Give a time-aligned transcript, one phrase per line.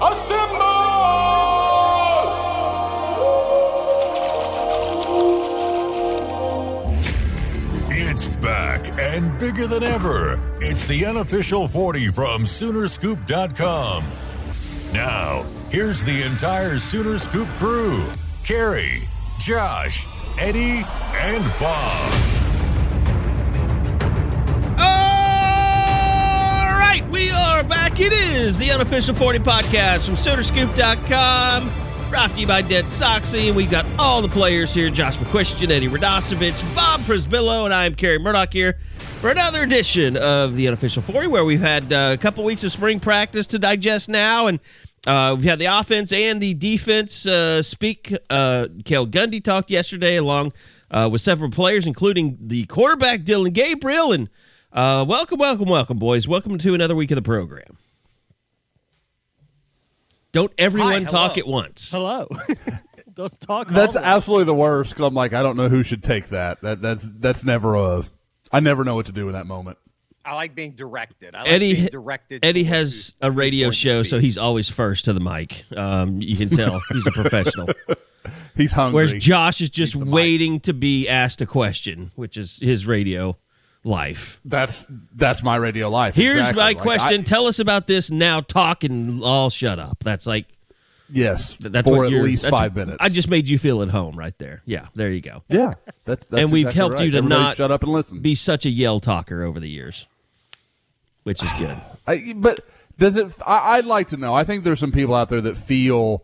[0.00, 0.74] assemble!
[7.90, 10.40] It's back and bigger than ever.
[10.60, 14.04] It's the unofficial 40 from Soonerscoop.com.
[14.92, 18.06] Now, here's the entire Sooner Scoop crew
[18.44, 19.08] Carey,
[19.40, 20.06] Josh,
[20.38, 20.84] Eddie,
[21.16, 22.14] and Bob.
[24.78, 25.13] All
[27.00, 27.98] right, we are back.
[27.98, 31.72] It is the unofficial 40 podcast from Soonerscoop.com.
[32.08, 33.48] Brought to you by Dead Soxy.
[33.48, 37.96] And we've got all the players here Josh McCuistion, Eddie Radosevich, Bob Przybylo, and I'm
[37.96, 42.16] Carey Murdock here for another edition of the unofficial 40, where we've had uh, a
[42.16, 44.46] couple weeks of spring practice to digest now.
[44.46, 44.60] And
[45.04, 48.16] uh, we've had the offense and the defense uh, speak.
[48.30, 50.52] Uh, Cale Gundy talked yesterday along
[50.92, 54.12] uh, with several players, including the quarterback Dillon Gabriel.
[54.12, 54.28] And
[54.74, 56.26] uh, welcome, welcome, welcome, boys.
[56.28, 57.78] Welcome to another week of the program.
[60.32, 61.90] Don't everyone Hi, talk at once.
[61.92, 62.28] Hello.
[63.14, 63.68] Don't talk.
[63.68, 66.60] That's all absolutely the worst because I'm like, I don't know who should take that.
[66.62, 68.04] That that's that's never a.
[68.50, 69.78] I never know what to do in that moment.
[70.24, 71.36] I like being directed.
[71.36, 72.44] I like Eddie being directed.
[72.44, 75.64] Eddie has a radio show, so he's always first to the mic.
[75.76, 77.68] Um, you can tell he's a professional.
[78.56, 79.04] He's hungry.
[79.04, 80.14] Whereas Josh is just He's the mic.
[80.14, 83.36] waiting to be asked a question, which is his radio
[83.84, 84.40] life.
[84.44, 86.14] that's that's my radio life.
[86.14, 86.60] Here's exactly.
[86.60, 87.20] my Like, question.
[87.20, 88.40] I- Tell us about this now.
[88.40, 89.98] Talk and all shut up.
[90.02, 90.46] That's like
[91.10, 92.96] yes, that's for what at least five minutes.
[93.00, 94.62] I just made you feel at home right there.
[94.64, 95.42] Yeah, there you go.
[95.48, 95.74] yeah,
[96.04, 97.04] that's, that's and we've exactly helped right.
[97.04, 98.20] you to Everybody not shut up and listen.
[98.20, 100.06] Be such a yell talker over the years,
[101.22, 101.76] which is good.
[102.06, 102.60] I, but
[102.98, 103.32] does it?
[103.46, 104.34] I, I'd like to know.
[104.34, 106.22] I think there's some people out there that feel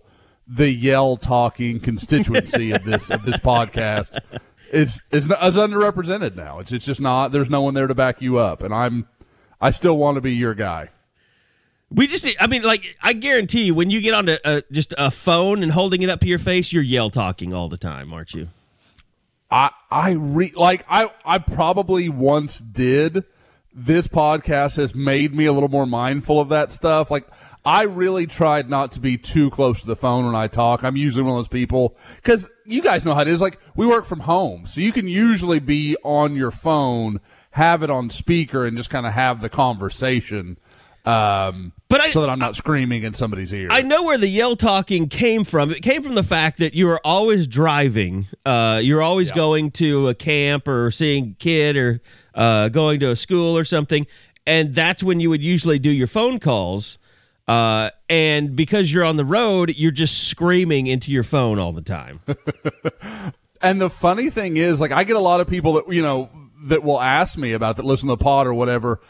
[0.49, 4.19] the yell talking constituency of this of this podcast
[4.71, 6.59] is is, not- is underrepresented now.
[6.59, 7.33] It's it's just not.
[7.33, 9.07] There's no one there to back you up, and I'm.
[9.61, 10.89] I still want to be your guy.
[11.93, 15.11] We just, I mean, like, I guarantee you, when you get onto uh, just a
[15.11, 18.33] phone and holding it up to your face, you're yell talking all the time, aren't
[18.33, 18.49] you?
[19.51, 23.25] I I re like I I probably once did.
[23.75, 27.11] This podcast has made me a little more mindful of that stuff.
[27.11, 27.27] Like
[27.65, 30.83] I really tried not to be too close to the phone when I talk.
[30.83, 33.41] I'm usually one of those people because you guys know how it is.
[33.41, 37.21] Like we work from home, so you can usually be on your phone,
[37.51, 40.59] have it on speaker, and just kind of have the conversation.
[41.05, 43.69] Um, But I- so that I'm not screaming in somebody's ear.
[43.71, 45.71] I know where the yell talking came from.
[45.71, 48.27] It came from the fact that you were always driving.
[48.45, 52.01] Uh, you're always going to a camp or seeing a kid or
[52.35, 54.07] uh, going to a school or something,
[54.47, 56.99] and that's when you would usually do your phone calls.
[57.51, 61.83] Uh, and because you're on the road, you're just screaming into your phone all the
[61.83, 62.21] time.
[63.63, 66.31] And the funny thing is, like, I get a lot of people that, you know,
[66.65, 69.01] that will ask me about that listen to the pod or whatever.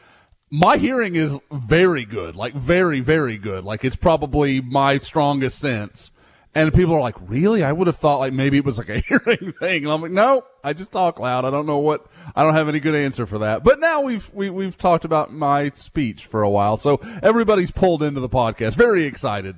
[0.51, 3.62] My hearing is very good, like, very, very good.
[3.65, 6.11] Like, it's probably my strongest sense.
[6.53, 7.62] And people are like, really?
[7.62, 9.84] I would have thought, like, maybe it was like a hearing thing.
[9.84, 11.44] And I'm like, no, I just talk loud.
[11.44, 13.62] I don't know what, I don't have any good answer for that.
[13.62, 16.77] But now we've, we, we've talked about my speech for a while.
[16.77, 18.75] So everybody's pulled into the podcast.
[18.75, 19.56] Very excited.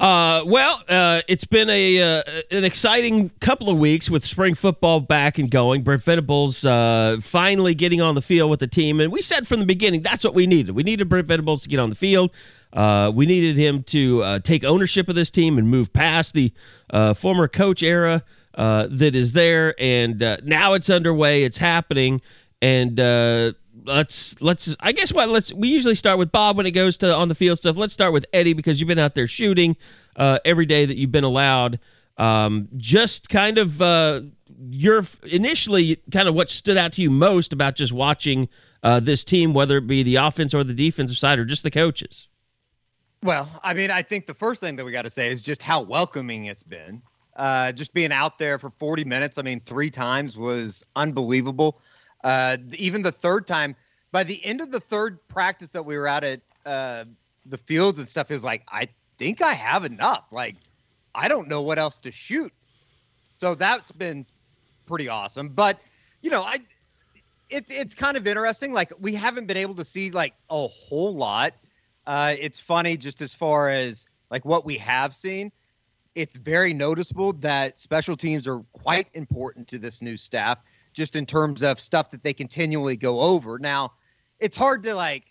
[0.00, 4.98] Uh, well, uh, it's been a uh, an exciting couple of weeks with spring football
[4.98, 5.82] back and going.
[5.82, 9.60] Brent Venables uh, finally getting on the field with the team, and we said from
[9.60, 10.72] the beginning that's what we needed.
[10.72, 12.32] We needed Brent Venables to get on the field.
[12.74, 16.52] Uh, we needed him to uh, take ownership of this team and move past the
[16.90, 18.24] uh, former coach era
[18.56, 19.74] uh, that is there.
[19.78, 21.44] And uh, now it's underway.
[21.44, 22.20] It's happening.
[22.60, 23.52] And uh,
[23.84, 27.14] let's let's I guess what let's we usually start with Bob when it goes to
[27.14, 27.76] on the field stuff.
[27.76, 29.76] Let's start with Eddie because you've been out there shooting
[30.16, 31.78] every day that you've been allowed.
[32.16, 33.80] Um, just kind of
[34.70, 38.48] your initially kind of what stood out to you most about just watching
[38.82, 42.28] this team, whether it be the offense or the defensive side or just the coaches.
[43.24, 45.62] Well, I mean, I think the first thing that we got to say is just
[45.62, 47.00] how welcoming it's been.
[47.36, 51.80] Uh, just being out there for 40 minutes, I mean, three times was unbelievable.
[52.22, 53.74] Uh, even the third time,
[54.12, 57.04] by the end of the third practice that we were out at uh,
[57.46, 60.26] the fields and stuff is like, I think I have enough.
[60.30, 60.56] Like,
[61.14, 62.52] I don't know what else to shoot.
[63.38, 64.26] So that's been
[64.84, 65.48] pretty awesome.
[65.48, 65.80] But
[66.20, 66.58] you know, I
[67.48, 68.74] it, it's kind of interesting.
[68.74, 71.54] Like we haven't been able to see like a whole lot.
[72.06, 75.50] Uh, it's funny just as far as like what we have seen.
[76.14, 80.58] It's very noticeable that special teams are quite important to this new staff,
[80.92, 83.58] just in terms of stuff that they continually go over.
[83.58, 83.92] Now,
[84.38, 85.24] it's hard to like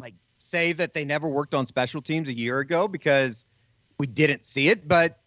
[0.00, 3.44] like say that they never worked on special teams a year ago because
[3.98, 5.20] we didn't see it, but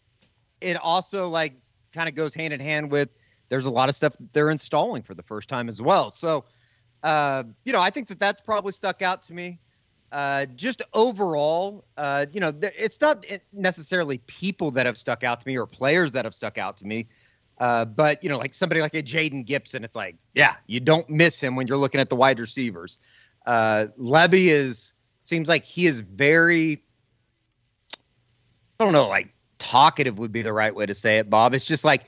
[0.59, 1.53] it also like
[1.93, 3.09] kind of goes hand in hand with
[3.49, 6.09] there's a lot of stuff they're installing for the first time as well.
[6.09, 6.45] So,
[7.03, 9.59] uh, you know, I think that that's probably stuck out to me.
[10.13, 15.39] Uh, just overall, uh, you know, th- it's not necessarily people that have stuck out
[15.39, 17.07] to me or players that have stuck out to me.
[17.57, 21.09] Uh, but you know, like somebody like a Jayden Gibson, it's like, yeah, you don't
[21.09, 22.99] miss him when you're looking at the wide receivers.
[23.47, 26.83] Uh, Lebby is seems like he is very,
[28.79, 31.55] I don't know, like talkative would be the right way to say it, Bob.
[31.55, 32.03] It's just like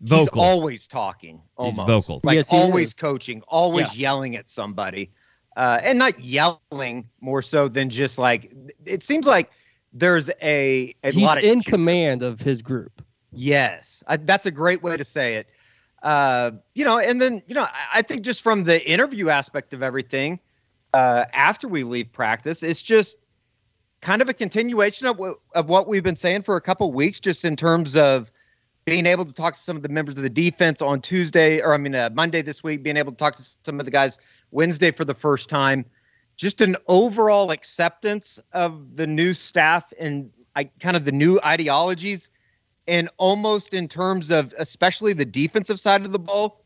[0.00, 0.42] Vocal.
[0.42, 2.20] he's always talking, almost vocal.
[2.24, 2.94] like Yes, always is.
[2.94, 5.12] coaching, always yelling at somebody,
[5.56, 8.52] uh, and not yelling more so than just like
[8.84, 9.50] it seems like
[9.92, 13.02] there's a a He's lot of in command of his group.
[13.32, 15.48] Yes, I, that's a great way to say it.
[16.02, 19.72] Uh, you know, and then you know, I, I think just from the interview aspect
[19.72, 20.38] of everything,
[20.94, 23.16] uh, after we leave practice, it's just
[24.02, 27.18] kind of a continuation of, what- of what we've been saying for a couple weeks,
[27.18, 28.30] just in terms of
[28.86, 31.74] being able to talk to some of the members of the defense on Tuesday, or
[31.74, 34.16] I mean uh, Monday this week, being able to talk to some of the guys
[34.52, 35.84] Wednesday for the first time.
[36.36, 42.30] Just an overall acceptance of the new staff and I kind of the new ideologies
[42.86, 46.64] and almost in terms of especially the defensive side of the ball,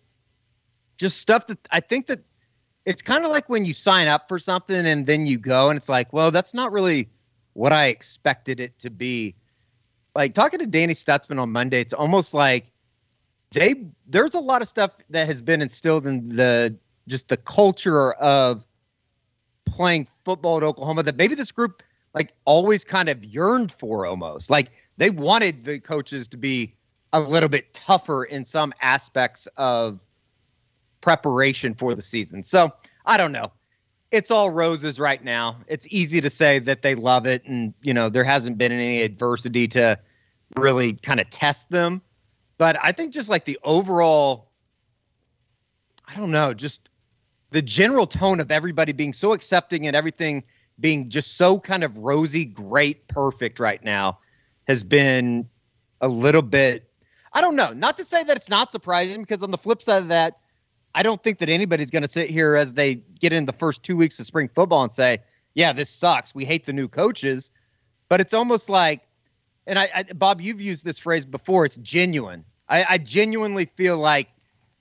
[0.99, 2.21] just stuff that I think that
[2.85, 5.77] it's kind of like when you sign up for something and then you go and
[5.79, 7.09] it's like, well, that's not really
[7.55, 9.35] what I expected it to be.
[10.15, 12.67] Like talking to Danny Stutzman on Monday, it's almost like
[13.53, 13.75] they
[14.07, 16.77] there's a lot of stuff that has been instilled in the
[17.09, 18.65] just the culture of
[19.67, 21.83] playing football at Oklahoma that maybe this group
[22.15, 24.51] like always kind of yearned for almost.
[24.51, 26.75] Like they wanted the coaches to be
[27.13, 30.01] a little bit tougher in some aspects of
[31.01, 32.43] preparation for the season.
[32.43, 32.73] So
[33.07, 33.53] I don't know.
[34.11, 35.59] It's all roses right now.
[35.69, 39.03] It's easy to say that they love it, and you know there hasn't been any
[39.03, 39.99] adversity to
[40.57, 42.03] really kind of test them.
[42.59, 44.51] But I think just like the overall,
[46.07, 46.91] I don't know, just
[47.53, 50.43] the general tone of everybody being so accepting and everything
[50.79, 54.19] being just so kind of rosy, great, perfect right now
[54.67, 55.49] has been
[56.01, 56.91] a little bit.
[57.33, 57.73] I don't know.
[57.73, 60.40] Not to say that it's not surprising, because on the flip side of that,
[60.95, 63.83] I don't think that anybody's going to sit here as they get in the first
[63.83, 65.19] two weeks of spring football and say,
[65.55, 66.35] "Yeah, this sucks.
[66.35, 67.51] We hate the new coaches."
[68.09, 69.07] But it's almost like,
[69.67, 71.65] and I, I Bob, you've used this phrase before.
[71.65, 72.45] It's genuine.
[72.69, 74.29] I, I genuinely feel like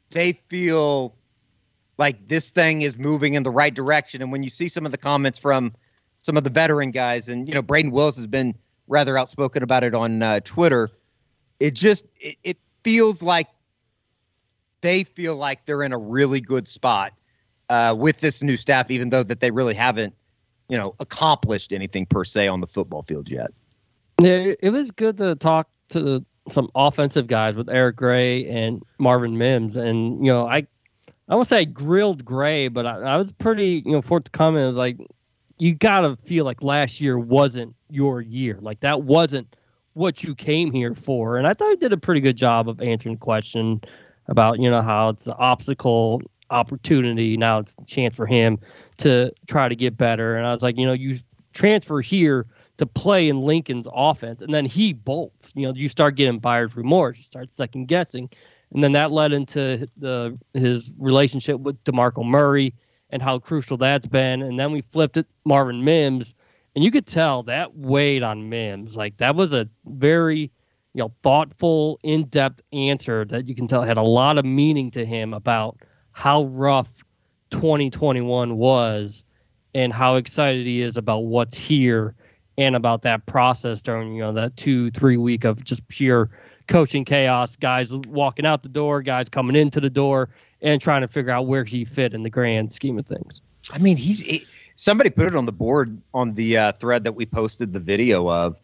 [0.10, 1.16] they feel
[1.98, 4.22] like this thing is moving in the right direction.
[4.22, 5.74] And when you see some of the comments from
[6.18, 8.56] some of the veteran guys, and you know, Brayden Willis has been
[8.88, 10.90] rather outspoken about it on uh, Twitter.
[11.60, 13.48] It just it, it feels like
[14.82, 17.14] they feel like they're in a really good spot
[17.70, 20.16] uh, with this new staff, even though that they really haven't,
[20.68, 23.52] you know, accomplished anything per se on the football field yet.
[24.22, 29.38] Yeah, it was good to talk to some offensive guys with Eric Gray and Marvin
[29.38, 30.68] Mims, and you know, I
[31.28, 34.32] I won't say I grilled Gray, but I, I was pretty you know forth to
[34.32, 34.98] comment like
[35.58, 39.56] you gotta feel like last year wasn't your year, like that wasn't
[39.94, 42.82] what you came here for, and I thought he did a pretty good job of
[42.82, 43.82] answering the question
[44.30, 46.22] about you know how it's an obstacle
[46.52, 48.58] opportunity now it's a chance for him
[48.98, 51.20] to try to get better, and I was like you know you
[51.54, 52.46] transfer here
[52.78, 54.42] to play in Lincoln's offense.
[54.42, 55.52] And then he bolts.
[55.56, 58.30] You know, you start getting buyer's remorse, you start second guessing.
[58.74, 62.74] And then that led into the his relationship with DeMarco Murray
[63.10, 64.42] and how crucial that's been.
[64.42, 66.36] And then we flipped it Marvin Mims.
[66.76, 68.96] And you could tell that weighed on Mims.
[68.96, 70.52] Like that was a very,
[71.00, 75.06] you know, thoughtful, in-depth answer that you can tell had a lot of meaning to
[75.06, 75.78] him about
[76.12, 77.02] how rough
[77.52, 79.24] 2021 was
[79.74, 82.16] and how excited he is about what's here
[82.58, 86.30] and about that process during you know that two three week of just pure
[86.68, 90.28] coaching chaos guys walking out the door guys coming into the door
[90.62, 93.40] and trying to figure out where he fit in the grand scheme of things.
[93.72, 97.14] I mean, he's he, somebody put it on the board on the uh, thread that
[97.14, 98.58] we posted the video of,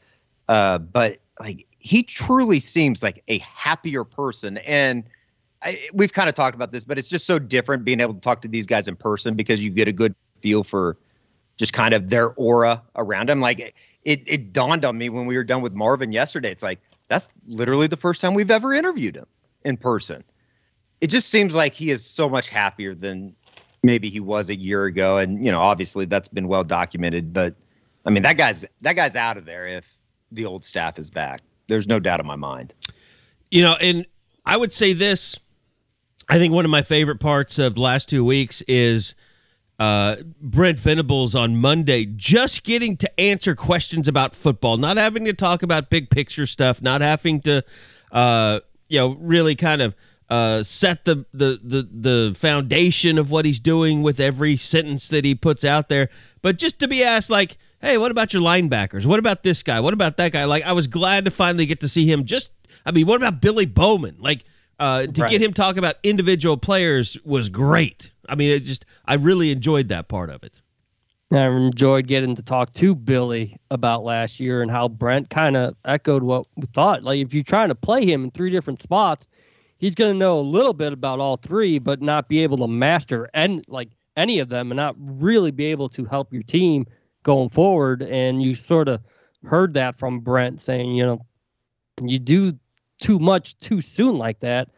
[0.50, 4.58] uh, but like he truly seems like a happier person.
[4.58, 5.04] And
[5.62, 8.20] I, we've kind of talked about this, but it's just so different being able to
[8.20, 10.98] talk to these guys in person because you get a good feel for
[11.58, 13.40] just kind of their aura around him.
[13.40, 16.50] Like it, it dawned on me when we were done with Marvin yesterday.
[16.50, 19.28] It's like that's literally the first time we've ever interviewed him
[19.64, 20.24] in person.
[21.02, 23.36] It just seems like he is so much happier than
[23.84, 27.32] maybe he was a year ago, and you know, obviously that's been well documented.
[27.32, 27.54] But
[28.08, 30.00] I mean, that guy's that guy's out of there if
[30.32, 31.42] the old staff is back.
[31.68, 32.74] There's no doubt in my mind.
[33.52, 34.06] You know, and
[34.46, 35.40] I would say this.
[36.28, 39.14] I think one of my favorite parts of the last two weeks is
[39.78, 45.34] uh, Brent Venables on Monday, just getting to answer questions about football, not having to
[45.34, 47.64] talk about big picture stuff, not having to,
[48.12, 49.96] uh, you know, really kind of
[50.30, 55.24] uh, set the, the the the foundation of what he's doing with every sentence that
[55.24, 56.10] he puts out there,
[56.42, 59.06] but just to be asked like, hey, what about your linebackers?
[59.06, 59.80] What about this guy?
[59.80, 60.46] What about that guy?
[60.46, 62.26] Like, I was glad to finally get to see him.
[62.26, 62.50] Just,
[62.84, 64.18] I mean, what about Billy Bowman?
[64.20, 64.44] Like,
[64.80, 65.30] uh, to Right.
[65.30, 68.10] get him talk about individual players was great.
[68.28, 70.62] I mean, it just, I really enjoyed that part of it.
[71.32, 75.76] I enjoyed getting to talk to Billy about last year and how Brent kind of
[75.86, 77.04] echoed what we thought.
[77.04, 79.28] Like, if you're trying to play him in three different spots,
[79.78, 82.68] he's going to know a little bit about all three, but not be able to
[82.68, 86.86] master and like any of them, and not really be able to help your team
[87.26, 88.04] going forward.
[88.04, 89.02] And you sort of
[89.44, 91.26] heard that from Brent saying, you know,
[92.02, 92.58] you do
[93.00, 94.70] too much too soon like that,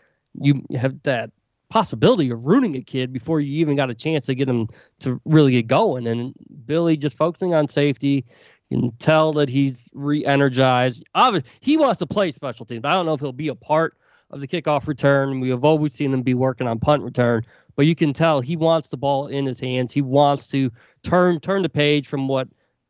[0.42, 1.30] you have that
[1.70, 4.68] possibility of ruining a kid before you even got a chance to get him
[5.00, 6.08] to really get going.
[6.08, 6.34] And
[6.66, 8.26] Billy just focusing on safety.
[8.70, 11.04] You can tell that he's re-energized.
[11.16, 12.84] Obviously, he wants to play special teams.
[12.86, 13.98] I don't know if he'll be a part
[14.32, 15.40] of the kickoff return.
[15.40, 17.46] We have always seen him be working on punt return,
[17.78, 19.94] but you can tell he wants the ball in his hands.
[19.94, 20.70] He wants to
[21.04, 22.50] turn turn the page from what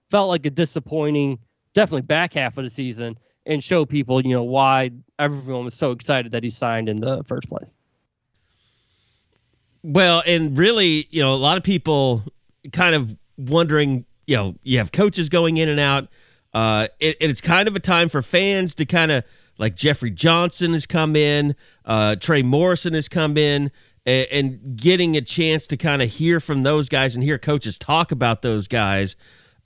[0.10, 1.38] felt like a disappointing,
[1.74, 5.92] definitely back half of the season, and show people, you know, why everyone was so
[5.92, 7.72] excited that he signed in the first place.
[9.84, 12.24] Well, and really, you know, a lot of people
[12.72, 16.08] kind of wondering, you know, you have coaches going in and out.
[16.54, 19.24] Uh, and it's kind of a time for fans to kind of
[19.58, 23.72] like Jeffrey Johnson has come in, uh, Trey Morrison has come in,
[24.08, 27.78] and, and getting a chance to kind of hear from those guys and hear coaches
[27.78, 29.16] talk about those guys.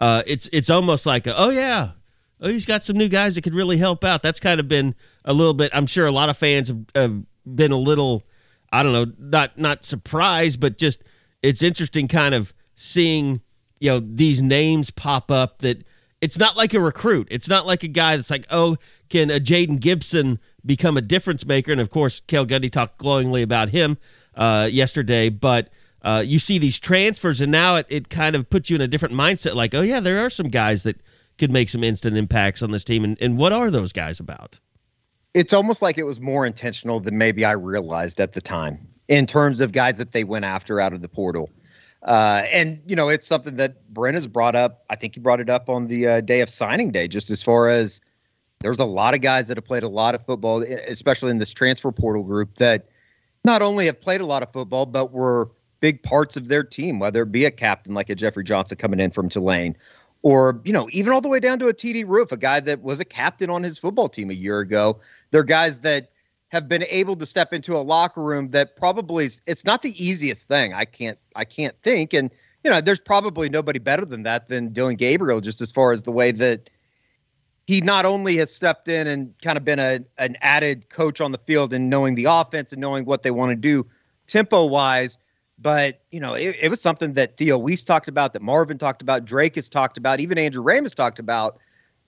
[0.01, 1.91] Uh, it's it's almost like, a, oh yeah,
[2.41, 4.23] oh he's got some new guys that could really help out.
[4.23, 5.71] That's kind of been a little bit.
[5.73, 8.23] I'm sure a lot of fans have, have been a little.
[8.73, 11.03] I don't know, not not surprised, but just
[11.43, 13.41] it's interesting kind of seeing,
[13.79, 15.85] you know, these names pop up that
[16.21, 17.27] it's not like a recruit.
[17.29, 18.77] It's not like a guy that's like, oh,
[19.09, 21.71] can a Jayden Gibson become a difference maker?
[21.71, 23.97] And of course, Cale Gundy talked glowingly about him
[24.35, 25.69] uh, yesterday, but
[26.03, 28.87] uh, you see these transfers, and now it, it kind of puts you in a
[28.87, 29.55] different mindset.
[29.55, 31.01] Like, oh yeah, there are some guys that
[31.37, 34.59] could make some instant impacts on this team, and, and what are those guys about?
[35.33, 39.25] it's almost like it was more intentional than maybe I realized at the time in
[39.25, 41.49] terms of guys that they went after out of the portal.
[42.03, 44.83] Uh, and you know, it's something that Brent has brought up.
[44.89, 47.41] I think he brought it up on the uh, day of signing day, just as
[47.41, 48.01] far as
[48.61, 51.53] there's a lot of guys that have played a lot of football, especially in this
[51.53, 52.87] transfer portal group, that
[53.43, 56.99] not only have played a lot of football, but were big parts of their team,
[56.99, 59.75] whether it be a captain like a Jeffrey Johnson coming in from Tulane,
[60.21, 62.81] or you know, even all the way down to a Ted Roof, a guy that
[62.81, 64.99] was a captain on his football team a year ago.
[65.31, 66.11] They're guys that
[66.49, 70.03] have been able to step into a locker room that probably is, it's not the
[70.03, 70.73] easiest thing.
[70.73, 72.31] I can't I can't think, and
[72.63, 76.03] you know, there's probably nobody better than that than Dillon Gabriel, just as far as
[76.03, 76.69] the way that
[77.71, 81.31] he not only has stepped in and kind of been a an added coach on
[81.31, 83.87] the field and knowing the offense and knowing what they want to do
[84.27, 85.17] tempo wise,
[85.57, 89.01] but you know it, it was something that Theo Wease talked about, that Marvin talked
[89.01, 91.59] about, Drake has talked about, even Andrew Raym talked about.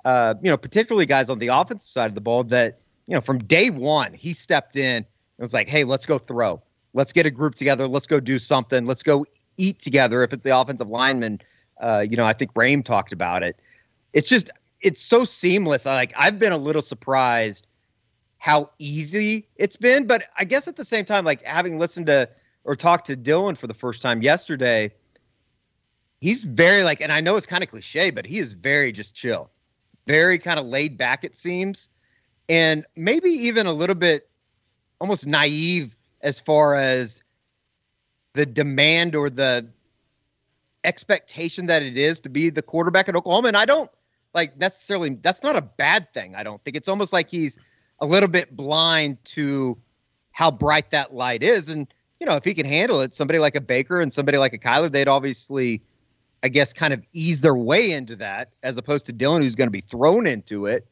[0.04, 3.22] Uh, you know, particularly guys on the offensive side of the ball that you know
[3.22, 5.06] from day one he stepped in and
[5.38, 8.84] was like, hey, let's go throw, let's get a group together, let's go do something,
[8.84, 10.24] let's go eat together.
[10.24, 11.40] If it's the offensive lineman,
[11.80, 13.58] uh, you know, I think Raym talked about it.
[14.12, 14.52] It's just
[14.84, 15.88] it's so seamless.
[15.88, 17.66] I, Like I've been a little surprised
[18.38, 22.30] how easy it's been, but I guess at the same time, like having listened to
[22.66, 24.94] or talked to Dillon for the first time yesterday,
[26.20, 29.16] he's very like, and I know it's kind of cliche, but he is very just
[29.16, 29.50] chill,
[30.06, 31.24] very kind of laid back.
[31.24, 31.90] It seems,
[32.50, 34.30] and maybe even a little bit
[35.00, 37.22] almost naive as far as
[38.34, 39.68] the demand or the
[40.84, 43.48] expectation that it is to be the quarterback at Oklahoma.
[43.50, 43.90] And I don't
[44.34, 46.36] like necessarily that's not a bad thing.
[46.36, 47.60] I don't think it's almost like he's
[48.00, 49.78] a little bit blind to
[50.32, 51.70] how bright that light is.
[51.70, 51.88] And,
[52.20, 54.58] you know, if he can handle it, somebody like a Baker and somebody like a
[54.58, 55.82] Kyler, they'd obviously,
[56.42, 59.68] I guess, kind of ease their way into that as opposed to Dillon, who's going
[59.68, 60.88] to be thrown into it.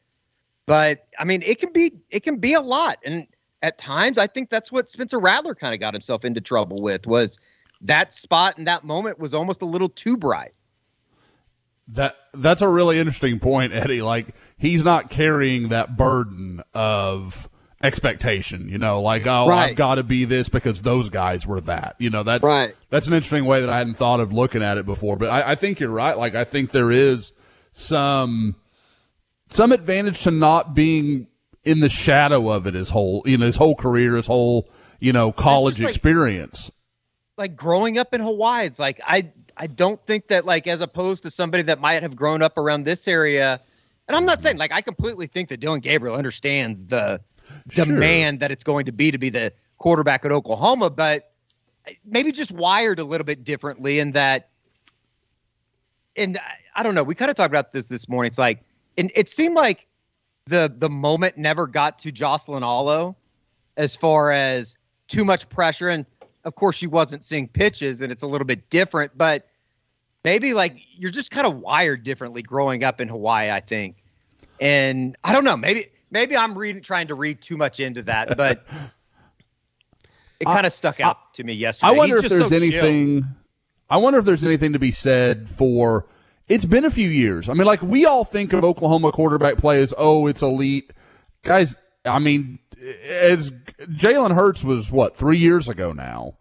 [0.68, 3.00] But I mean, it can be it can be a lot.
[3.04, 3.28] And
[3.62, 7.08] at times I think that's what Spencer Rattler kind of got himself into trouble with
[7.08, 7.40] was
[7.82, 10.54] that spot and that moment was almost a little too bright.
[11.94, 14.02] That that's a really interesting point, Eddie.
[14.02, 17.50] Like he's not carrying that burden of
[17.84, 18.70] expectation.
[18.70, 19.72] You know, like oh, Right.
[19.72, 21.96] I've got to be this because those guys were that.
[22.00, 22.76] You know, that's Right.
[22.90, 25.18] That's an interesting way that I hadn't thought of looking at it before.
[25.18, 26.18] But I, I think you're right.
[26.18, 27.34] Like I think there is
[27.72, 28.56] some
[29.50, 31.28] some advantage to not being
[31.64, 34.70] in the shadow of it his whole you know his whole career, his whole
[35.00, 36.72] you know college like- experience.
[37.38, 39.32] like growing up in Hawaii, it's like I
[39.62, 42.84] I don't think that like as opposed to somebody that might have grown up around
[42.84, 43.62] this area,
[44.08, 47.22] and I'm not saying like I completely think that Dillon Gabriel understands the
[47.70, 51.32] demand that it's going to be to be the quarterback at Oklahoma, but
[52.04, 54.50] maybe just wired a little bit differently in that.
[56.16, 57.04] And I- I don't know.
[57.04, 58.30] We kind of talked about this this morning.
[58.30, 58.64] It's like,
[58.98, 59.86] and it seemed like
[60.46, 63.16] the the moment never got to Jocelyn Alo
[63.78, 64.76] as far as
[65.08, 65.90] too much pressure.
[65.90, 66.06] And
[66.46, 69.16] of course, she wasn't seeing pitches, and it's a little bit different.
[69.16, 69.48] But
[70.24, 73.50] maybe like you're just kind of wired differently growing up in Hawaii.
[73.50, 73.98] I think,
[74.60, 75.58] and I don't know.
[75.58, 78.66] Maybe maybe I'm reading trying to read too much into that, but
[80.40, 81.90] it kind of stuck out to me yesterday.
[81.90, 82.64] I wonder He's if there's so chill.
[82.64, 83.26] anything.
[83.90, 86.08] I wonder if there's anything to be said for.
[86.48, 87.48] It's been a few years.
[87.48, 90.92] I mean, like we all think of Oklahoma quarterback play as oh, it's elite,
[91.44, 91.76] guys.
[92.04, 92.60] I mean,
[93.10, 96.36] as Jalen Hurts was what three years ago now,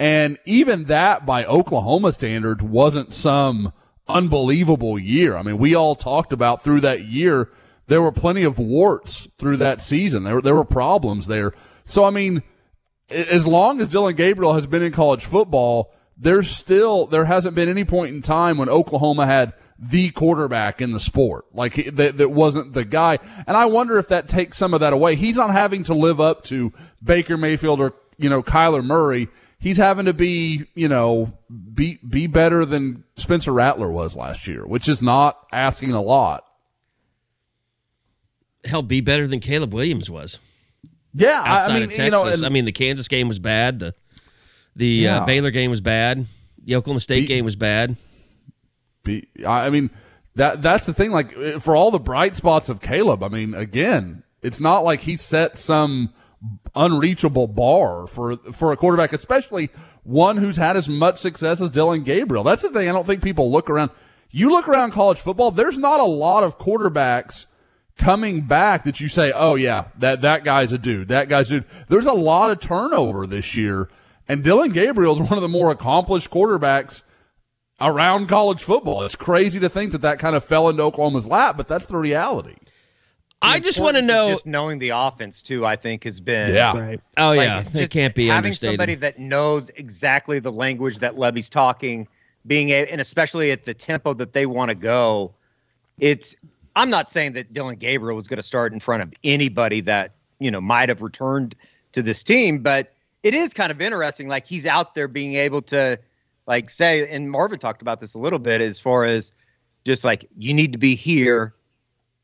[0.00, 3.72] and even that by Oklahoma standards wasn't some
[4.08, 5.36] unbelievable year.
[5.36, 7.50] I mean, we all talked about through that year
[7.90, 10.22] there were plenty of warts through that season.
[10.22, 11.52] There there were problems there.
[11.84, 12.42] So I mean,
[13.10, 17.68] as long as Dillon Gabriel has been in college football, there's still there hasn't been
[17.68, 21.46] any point in time when Oklahoma had the quarterback in the sport.
[21.52, 23.18] Like that, that wasn't the guy.
[23.48, 25.16] And I wonder if that takes some of that away.
[25.16, 29.28] He's not having to live up to Baker Mayfield or you know Kyler Murray.
[29.60, 31.32] He's having to be you know
[31.74, 36.44] be be better than Spencer Rattler was last year, which is not asking a lot.
[38.64, 40.38] Hell, be better than Caleb Williams was
[41.14, 42.04] Yeah, outside I mean of Texas.
[42.04, 43.78] you know, and- I mean, the Kansas game was bad.
[43.78, 43.94] The
[44.76, 45.22] the Yeah.
[45.22, 46.26] uh, Baylor game was bad.
[46.64, 47.96] The Oklahoma State Be- game was bad.
[49.02, 49.90] Be, I I mean,
[50.36, 51.10] that that's the thing.
[51.10, 55.00] Like eh, for all the bright spots of Caleb, I mean, again, it's not like
[55.00, 56.12] he set some
[56.74, 59.70] unreachable bar for for a quarterback, especially
[60.02, 62.44] one who's had as much success as Dillon Gabriel.
[62.44, 62.88] That's the thing.
[62.88, 63.90] I don't think people look around.
[64.30, 65.50] You look around college football.
[65.50, 67.46] There's not a lot of quarterbacks
[67.98, 71.08] coming back that you say, "Oh yeah, that that guy's a dude.
[71.08, 73.88] That guy's a dude." There's a lot of turnover this year,
[74.28, 77.02] and Dillon Gabriel is one of the more accomplished quarterbacks
[77.80, 79.02] around college football.
[79.02, 81.96] It's crazy to think that that kind of fell into Oklahoma's lap, but that's the
[81.96, 82.56] reality.
[83.42, 84.30] I just want to know.
[84.30, 85.64] just knowing the offense too.
[85.64, 86.78] I think has been Yeah.
[86.78, 87.00] Right.
[87.16, 88.72] Oh Like, yeah, just it can't be having understated.
[88.72, 92.06] somebody that knows exactly the language that Lebby's talking,
[92.46, 95.32] being a, and especially at the tempo that they want to go.
[95.98, 96.36] It's.
[96.76, 100.12] I'm not saying that Dillon Gabriel was going to start in front of anybody that
[100.38, 101.54] you know might have returned
[101.92, 104.28] to this team, but it is kind of interesting.
[104.28, 105.98] Like he's out there being able to,
[106.46, 109.32] like say, and Marvin talked about this a little bit as far as
[109.84, 111.54] just like you need to be here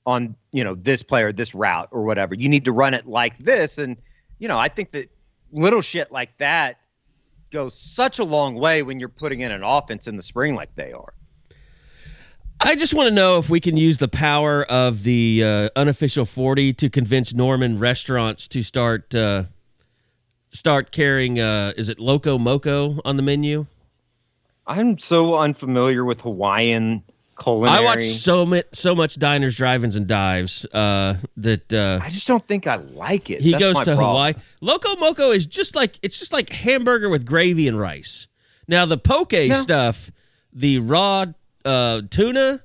[0.07, 2.35] on you know this player this route or whatever.
[2.35, 3.77] You need to run it like this.
[3.79, 3.97] And
[4.38, 5.11] you know i think that
[5.53, 6.79] little shit like that
[7.51, 10.75] goes such a long way when you're putting in an offense in the spring like
[10.75, 11.14] they are.
[12.61, 16.25] I just want to know if we can use the power of the uh, unofficial
[16.25, 19.45] 40 to convince Norman restaurants to start uh,
[20.51, 23.66] start carrying uh, is it Loco Moco on the menu?
[24.69, 27.01] i'm so unfamiliar with hawaiian
[27.38, 32.09] culinary I watch so much so much diners, drive-ins and dives uh, that uh, I
[32.11, 33.99] just don't think i like it he That's goes to problem.
[33.99, 34.35] Hawaii.
[34.61, 38.27] Loco Moco is just like it's just like hamburger with gravy and rice.
[38.68, 40.11] Now the poke stuff,
[40.53, 41.27] the raw
[41.64, 42.62] uh, tuna,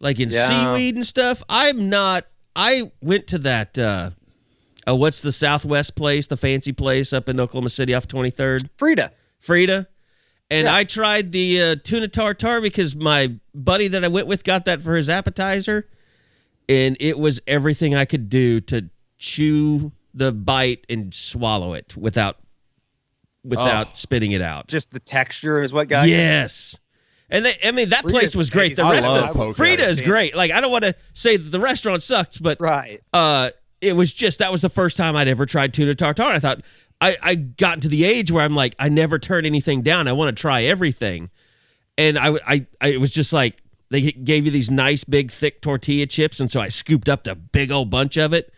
[0.00, 0.74] like in Yeah.
[0.74, 1.42] seaweed and stuff.
[1.48, 2.26] I'm not.
[2.54, 3.76] I went to that.
[3.78, 4.10] Uh,
[4.86, 8.68] uh, what's the Southwest place, the fancy place up in Oklahoma City off 23rd?
[8.76, 9.86] frida Frida.
[10.52, 10.74] And Yeah.
[10.74, 14.82] I tried the uh, tuna tartare because my buddy that I went with got that
[14.82, 15.88] for his appetizer,
[16.68, 22.36] and it was everything I could do to chew the bite and swallow it without
[23.44, 24.68] without spitting it out.
[24.68, 26.14] just the texture is what got you?
[26.14, 26.76] yes.
[27.30, 28.76] And they, I mean that Frida's place was great.
[28.76, 29.56] The rest of love the, poke.
[29.56, 30.36] Frida is great.
[30.36, 34.12] Like I don't want to say that the restaurant sucked, but right uh, it was
[34.12, 36.26] just that was the first time I'd ever tried tuna tartare.
[36.26, 36.60] I thought
[37.02, 40.08] I I got to the age where I'm like I never turn anything down.
[40.08, 41.30] I want to try everything,
[41.98, 43.60] and I I, I it was just like
[43.90, 47.34] they gave you these nice big thick tortilla chips, and so I scooped up the
[47.34, 48.54] big old bunch of it,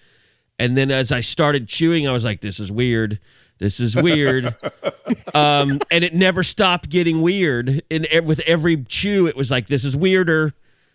[0.58, 3.18] and then as I started chewing, I was like, this is weird.
[3.58, 4.54] This is weird.
[5.34, 7.82] um, and it never stopped getting weird.
[7.90, 10.54] And with every chew, it was like, this is weirder.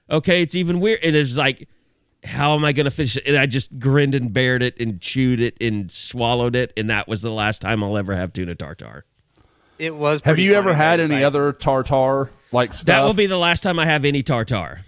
[0.10, 1.00] Okay, it's even weird.
[1.04, 1.68] And it's like,
[2.24, 3.24] how am I going to finish it?
[3.28, 7.08] And I just grinned and bared it and chewed it and swallowed it, and that
[7.08, 9.06] was the last time I'll ever have tuna tartar.
[9.78, 10.22] It was.
[10.24, 12.86] Have you ever had any like- other tartar like stuff?
[12.86, 14.82] That will be the last time I have any tartar.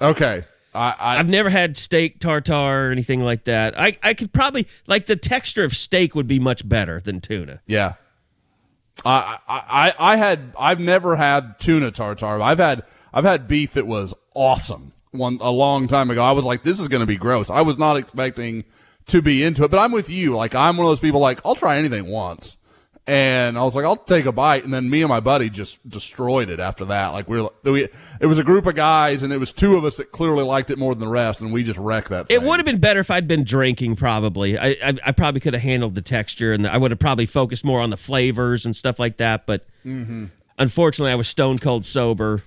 [0.00, 0.44] okay.
[0.74, 3.80] I, I I've never had steak tartar or anything like that.
[3.80, 7.62] I, I could probably like the texture of steak would be much better than tuna.
[7.66, 7.94] Yeah.
[9.02, 9.58] I, I
[9.88, 12.42] I I had I've never had tuna tartar.
[12.42, 12.82] I've had
[13.14, 16.22] I've had beef that was awesome one a long time ago.
[16.24, 17.50] I was like, this is going to be gross.
[17.50, 18.64] I was not expecting
[19.06, 20.34] to be into it, but I'm with you.
[20.36, 22.56] Like I'm one of those people like I'll try anything once,
[23.06, 25.78] and I was like, I'll take a bite, and then me and my buddy just
[25.88, 27.08] destroyed it after that.
[27.10, 27.88] Like we were we
[28.20, 30.72] it was a group of guys, and it was two of us that clearly liked
[30.72, 32.26] it more than the rest, and we just wrecked that.
[32.28, 33.94] It would have been better if I'd been drinking.
[33.94, 37.26] Probably, I I, I probably could have handled the texture, and I would have probably
[37.26, 39.46] focused more on the flavors and stuff like that.
[39.46, 39.64] But
[40.58, 42.42] unfortunately, I was stone cold sober,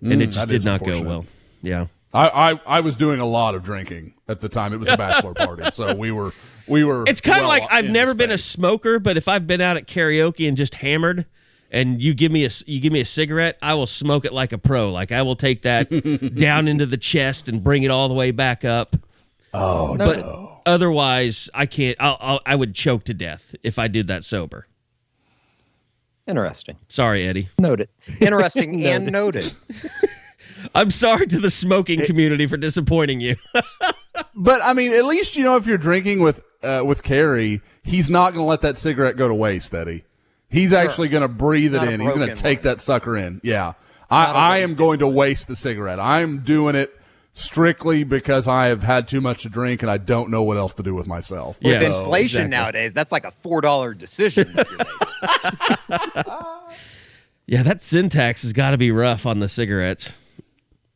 [0.00, 0.50] and it just Mm-hmm.
[0.50, 1.26] did not go well.
[1.62, 1.86] Yeah.
[2.14, 4.72] I, I I was doing a lot of drinking at the time.
[4.74, 6.32] It was a bachelor party, so we were
[6.66, 7.04] we were.
[7.06, 9.78] It's kind of well like I've never been a smoker, but if I've been out
[9.78, 11.24] at karaoke and just hammered,
[11.70, 14.52] and you give me a you give me a cigarette, I will smoke it like
[14.52, 14.90] a pro.
[14.90, 18.30] Like I will take that down into the chest and bring it all the way
[18.30, 18.94] back up.
[19.54, 21.96] Oh But otherwise, I can't.
[21.98, 24.66] I'll, I'll I would choke to death if I did that sober.
[26.26, 26.76] Interesting.
[26.88, 27.48] Sorry, Eddie.
[27.58, 27.88] Noted.
[28.20, 29.52] Interesting and noted.
[30.74, 33.36] I'm sorry to the smoking community for disappointing you.
[34.34, 38.08] But I mean, at least you know if you're drinking with uh, with Carey, he's
[38.08, 40.04] not going to let that cigarette go to waste, Eddie.
[40.48, 42.00] He's actually going to breathe it in.
[42.00, 42.64] He's going to take one.
[42.64, 43.40] that sucker in.
[43.42, 43.72] Yeah,
[44.10, 45.98] I, a I, I am going to waste the cigarette.
[45.98, 46.94] I'm doing it
[47.34, 50.74] strictly because I have had too much to drink and I don't know what else
[50.74, 51.58] to do with myself.
[51.60, 51.80] Yeah.
[51.80, 52.50] With inflation exactly.
[52.50, 54.52] nowadays, that's like a four dollar decision.
[54.52, 54.78] that you're
[55.98, 56.76] making.
[57.46, 60.14] yeah, that sin tax has got to be rough on the cigarettes.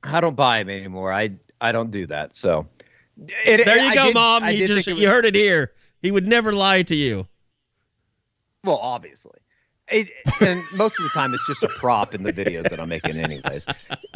[0.07, 1.13] I don't buy them anymore.
[1.13, 2.35] I I don't do that.
[2.35, 2.67] So
[3.19, 4.45] It- There you I go, did- mom.
[4.45, 5.73] I You just think it you heard it here.
[6.03, 7.27] He would never lie to you.
[8.65, 9.39] Well, obviously.
[9.89, 12.89] It, and most of the time, it's just a prop in the videos that I'm
[12.89, 13.67] making, anyways.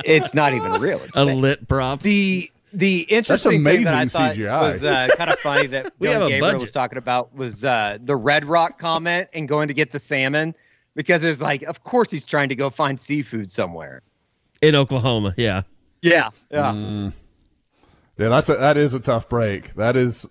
[0.05, 1.01] It's not even real.
[1.03, 1.39] It's A fake.
[1.39, 2.01] lit prop.
[2.03, 4.61] The the interesting thing that I thought CGI.
[4.61, 6.61] was uh, kind of funny that We Dillon have Gabriel budget.
[6.63, 10.55] was talking about was uh, the Red Rock comment and going to get the salmon
[10.97, 14.03] because it was like, of course he's trying to go find seafood somewhere.
[14.63, 15.35] in Oklahoma.
[15.37, 15.63] Yeah.
[16.03, 17.11] Yeah, yeah.
[18.19, 19.75] Yeah, that's a, that is a tough break.
[19.77, 20.27] That is,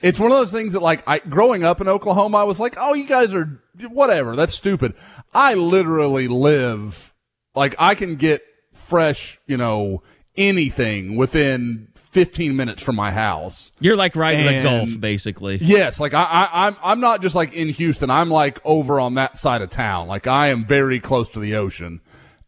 [0.00, 2.74] it's one of those things that like I growing up in Oklahoma, I was like,
[2.78, 3.60] oh, you guys are
[3.90, 4.34] whatever.
[4.34, 4.94] That's stupid.
[5.32, 7.14] I literally live
[7.54, 10.02] like I can get fresh, you know,
[10.36, 13.70] anything within 15 minutes from my house.
[13.78, 15.58] You're like riding a And- golf, basically.
[15.58, 18.10] Yes, like I, I, I'm, I'm not just like in Houston.
[18.10, 20.08] I'm like over on that side of town.
[20.08, 22.00] Like I am very close to the ocean,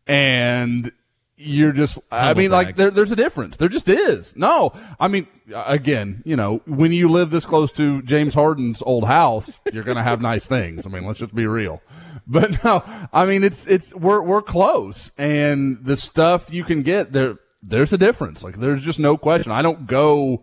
[0.09, 0.91] and
[1.37, 1.99] you're just.
[2.11, 3.57] I Humble mean, like there, there's a difference.
[3.57, 4.35] There just is.
[4.37, 9.05] No, I mean, again, you know, when you live this close to James Harden's old
[9.05, 10.87] house, you're gonna have nice things.
[10.87, 11.83] I mean, let's just be real.
[12.27, 17.13] But no, I mean, it's it's we're we're close, and the stuff you can get
[17.13, 17.37] there.
[17.63, 18.43] There's a difference.
[18.43, 19.53] Like there's just no question.
[19.53, 20.43] I don't go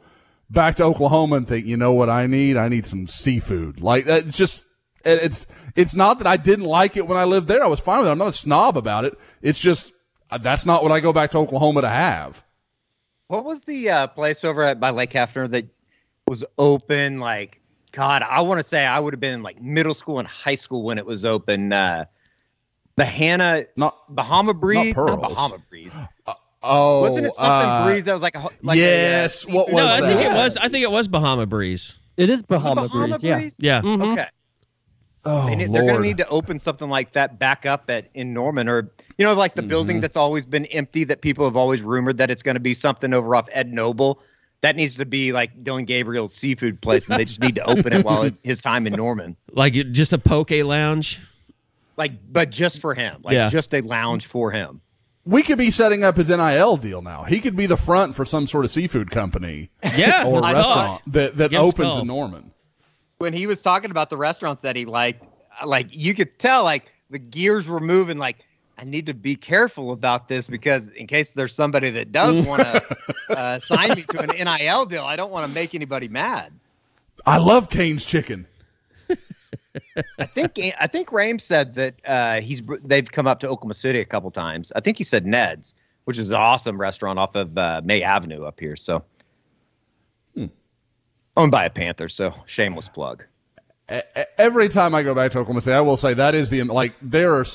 [0.51, 2.55] back to Oklahoma and think, you know what I need?
[2.55, 3.81] I need some seafood.
[3.81, 4.27] Like that.
[4.27, 4.65] It's just
[5.03, 7.63] it's it's not that I didn't like it when I lived there.
[7.63, 8.11] I was fine with it.
[8.11, 9.17] I'm not a snob about it.
[9.41, 9.93] It's just,
[10.39, 12.43] that's not what I go back to Oklahoma to have.
[13.27, 15.65] What was the uh, place over at by Lake Hefner that
[16.27, 17.19] was open?
[17.19, 20.27] Like, God, I want to say I would have been in like middle school and
[20.27, 21.71] high school when it was open.
[21.71, 22.05] Uh,
[22.97, 25.15] the Hannah Not, Bahama Breeze, Pearls.
[25.15, 25.95] Bahama Breeze.
[26.61, 29.71] oh, Wasn't it something uh, breeze that was like a like yes, A, uh, what
[29.71, 30.57] was No, I think it was.
[30.57, 31.97] I think it was Bahama Breeze.
[32.17, 33.23] It is Was it Bahama, Bahama Breeze.
[33.23, 33.39] Yeah.
[33.39, 33.57] Breeze?
[33.59, 33.81] Yeah.
[33.81, 34.11] Mhm.
[34.11, 34.27] Okay.
[35.23, 38.09] Oh, They need, they're going to need to open something like that back up at
[38.15, 40.01] in Norman, or you know, like the building Mm-hmm.
[40.01, 43.13] that's always been empty that people have always rumored that it's going to be something
[43.13, 44.19] over off Ed Noble.
[44.61, 47.93] That needs to be like Dillon Gabriel's seafood place, and they just need to open
[47.93, 51.19] it while it, his time in Norman, Like just a poke lounge.
[51.97, 53.49] like, but just for him, like Yeah.
[53.49, 54.81] just a lounge for him.
[55.25, 57.23] we could be setting up his NIL deal now.
[57.23, 60.23] He could be the front for some sort of seafood company Yeah.
[60.27, 62.51] or restaurant that, that Give opens in Norman.
[63.21, 65.23] When he was talking about the restaurants that he liked,
[65.65, 68.17] like you could tell, like the gears were moving.
[68.17, 68.45] Like
[68.77, 72.63] I need to be careful about this because in case there's somebody that does want
[72.63, 72.97] to
[73.29, 76.51] uh, sign me to an NIL deal, I don't want to make anybody mad.
[77.25, 78.47] I love Cane's chicken.
[80.19, 83.99] I think I think Raym said that uh, he's they've come up to Oklahoma City
[83.99, 84.71] a couple times.
[84.75, 88.43] I think he said Ned's, which is an awesome restaurant off of uh, May Avenue
[88.43, 88.75] up here.
[88.75, 89.03] So
[91.37, 93.25] owned by a Panther, so shameless plug.
[94.37, 96.93] every time I go back to Oklahoma City, I will say that is the like
[97.01, 97.45] there are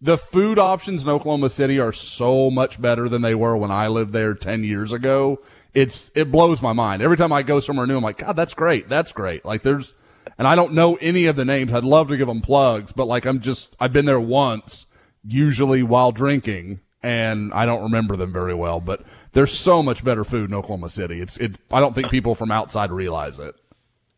[0.00, 3.88] the food options in Oklahoma City are so much better than they were when I
[3.88, 5.40] lived there 10 years ago.
[5.74, 7.02] It's it blows my mind.
[7.02, 8.88] Every time I go somewhere new, I'm like, God, that's great.
[8.88, 9.44] That's great.
[9.44, 9.94] Like there's
[10.38, 11.72] and I don't know any of the names.
[11.72, 14.86] I'd love to give them plugs, but like I'm just I've been there once,
[15.24, 19.02] usually while drinking, and I don't remember them very well, but
[19.36, 21.20] there's so much better food in Oklahoma City.
[21.20, 23.54] It's it I don't think people from outside realize it.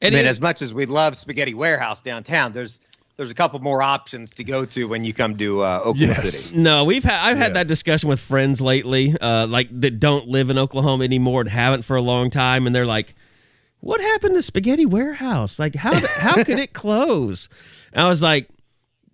[0.00, 2.78] I mean, as much as we love Spaghetti Warehouse downtown, there's
[3.16, 6.34] there's a couple more options to go to when you come to uh, Oklahoma Yes.
[6.44, 6.56] City.
[6.56, 7.54] No, we've had I've had Yes.
[7.54, 11.82] that discussion with friends lately, uh, like that don't live in Oklahoma anymore and haven't
[11.82, 13.16] for a long time, and they're like,
[13.80, 15.58] "What happened to Spaghetti Warehouse?
[15.58, 17.48] Like, how how could it close?"
[17.92, 18.48] And I was like,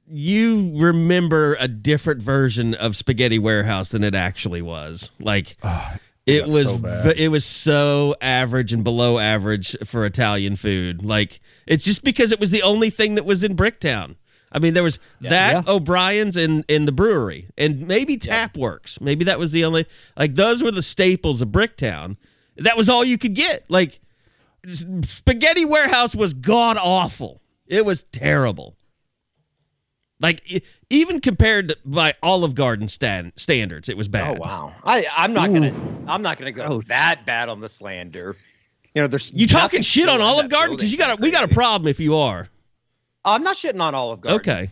[0.06, 5.10] "You remember a different version of Spaghetti Warehouse than it actually was.
[5.18, 10.56] Like, ah, it was so v- it was so average and below average for Italian
[10.56, 11.04] food.
[11.04, 14.16] Like, it's just because it was the only thing that was in Bricktown."
[14.52, 15.62] I mean, there was that Yeah.
[15.66, 19.00] O'Brien's in in the brewery, and maybe Tap Works.
[19.00, 19.84] Maybe that was the only
[20.16, 22.16] like those were the staples of Bricktown.
[22.58, 23.64] That was all you could get.
[23.68, 24.00] Like
[25.02, 27.40] Spaghetti Warehouse was god awful.
[27.66, 28.76] It was terrible.
[30.24, 34.30] Like even compared to, by Olive Garden stand, standards, it was bad.
[34.30, 34.40] Oh bad.
[34.40, 35.74] wow, I I'm not gonna
[36.06, 36.86] I'm not gonna go Ouch.
[36.86, 38.34] that bad on the slander.
[38.94, 41.44] You know, there's You talking shit on Olive Garden because you got a, we got
[41.44, 42.48] a problem if you are.
[43.22, 44.40] I'm not shitting on Olive Garden.
[44.40, 44.70] Okay.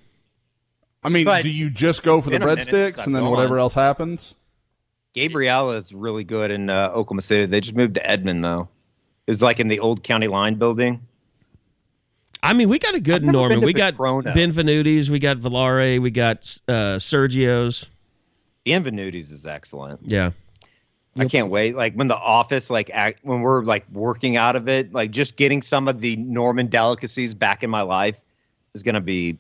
[1.03, 3.15] I mean, But do you just go for the been a minute since breadsticks and
[3.15, 3.33] then gone.
[3.33, 4.35] whatever else happens?
[5.15, 7.45] Gabriella is really good in uh, Oklahoma City.
[7.45, 8.71] They just moved to Edmond though.
[9.27, 11.07] It was like in the old county line building.
[12.43, 13.61] I mean, we got a good Norman.
[13.61, 13.95] to We got.
[13.95, 17.89] Benvenutis, we got Valare, we got uh, Sergio's.
[18.67, 20.01] Benvenutis is excellent.
[20.05, 20.33] Yeah.
[21.17, 21.77] I can't wait.
[21.77, 25.37] Like when the office, like act, when we're like working out of it, like just
[25.37, 28.17] getting some of the Norman delicacies back in my life
[28.75, 29.39] is gonna be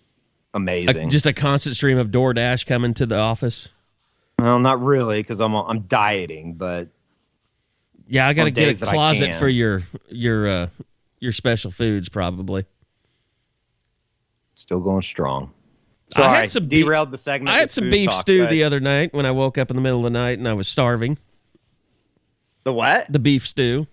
[0.52, 1.08] A- amazing.
[1.08, 3.70] just a constant stream of DoorDash coming to the office.
[4.38, 6.88] well, not really, because I'm I'm dieting, but
[8.06, 10.66] Yeah, I got to get a closet for your your uh
[11.20, 12.66] your special foods probably.
[14.72, 15.52] Still going strong.
[16.16, 17.54] I had some beef- derailed the segment.
[17.54, 19.76] I had some beef talk, stew but- the other night when I woke up in
[19.76, 21.18] the middle of the night and I was starving.
[22.64, 23.12] the what?
[23.12, 23.86] The beef stew.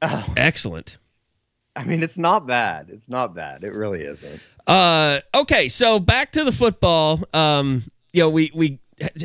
[0.00, 0.32] Oh.
[0.36, 0.98] Excellent.
[1.74, 2.88] I mean, it's not bad.
[2.88, 3.64] It's not bad.
[3.64, 4.40] It really isn't.
[4.68, 7.24] Uh okay, so back to the football.
[7.34, 8.78] Um you know, we we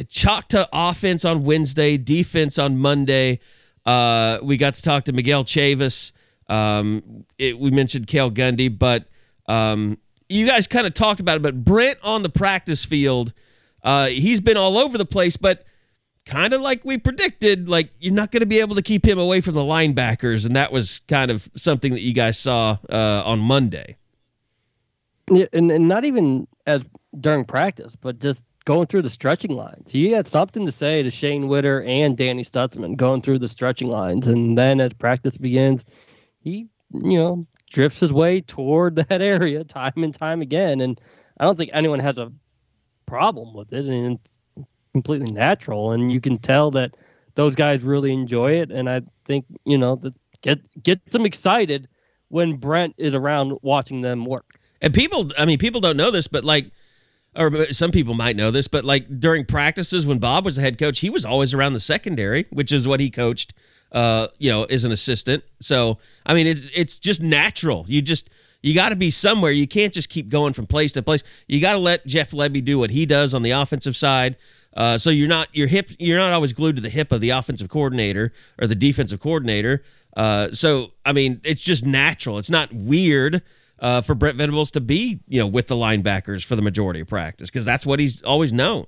[0.09, 3.39] chalked to offense on Wednesday, defense on Monday.
[3.85, 6.11] Uh we got to talk to Miguel Chavis.
[6.49, 9.05] Um it, we mentioned Cale Gundy, but
[9.47, 9.99] um
[10.29, 13.33] you guys kind of talked about it, but Brent on the practice field,
[13.83, 15.65] uh he's been all over the place, but
[16.25, 19.19] kind of like we predicted, like you're not going to be able to keep him
[19.19, 23.23] away from the linebackers, and that was kind of something that you guys saw uh,
[23.25, 23.97] on Monday.
[25.31, 26.83] Yeah, and, and not even as
[27.19, 29.91] during practice, but just going through the stretching lines.
[29.91, 33.87] He had something to say to Shane Whitter and Danny Stutzman going through the stretching
[33.87, 34.27] lines.
[34.27, 35.85] And then as practice begins,
[36.39, 40.81] he, you know, drifts his way toward that area time and time again.
[40.81, 40.99] And
[41.39, 42.31] I don't think anyone has a
[43.05, 43.85] problem with it.
[43.85, 44.35] And it's
[44.93, 45.91] completely natural.
[45.91, 46.95] And you can tell that
[47.35, 48.71] those guys really enjoy it.
[48.71, 51.87] And I think, you know, that get gets them excited
[52.29, 54.59] when Brent is around watching them work.
[54.81, 56.71] And people, I mean, people don't know this, but like,
[57.35, 60.77] or some people might know this, but like during practices when Bob was the head
[60.77, 63.53] coach, he was always around the secondary, which is what he coached,
[63.91, 65.43] uh, you know, is an assistant.
[65.61, 67.85] So, I mean, it's it's just natural.
[67.87, 68.29] You just
[68.61, 69.51] you got to be somewhere.
[69.51, 71.23] You can't just keep going from place to place.
[71.47, 74.37] You got to let Jeff Lebby do what he does on the offensive side.
[74.75, 75.89] Uh, so you're not your hip.
[75.99, 79.83] You're not always glued to the hip of the offensive coordinator or the defensive coordinator.
[80.17, 82.37] Uh, so I mean, it's just natural.
[82.39, 83.41] It's not weird
[83.79, 87.07] uh, for Brent Venables to be, you know, with the linebackers for the majority of
[87.07, 88.85] practice because that's what he's always known.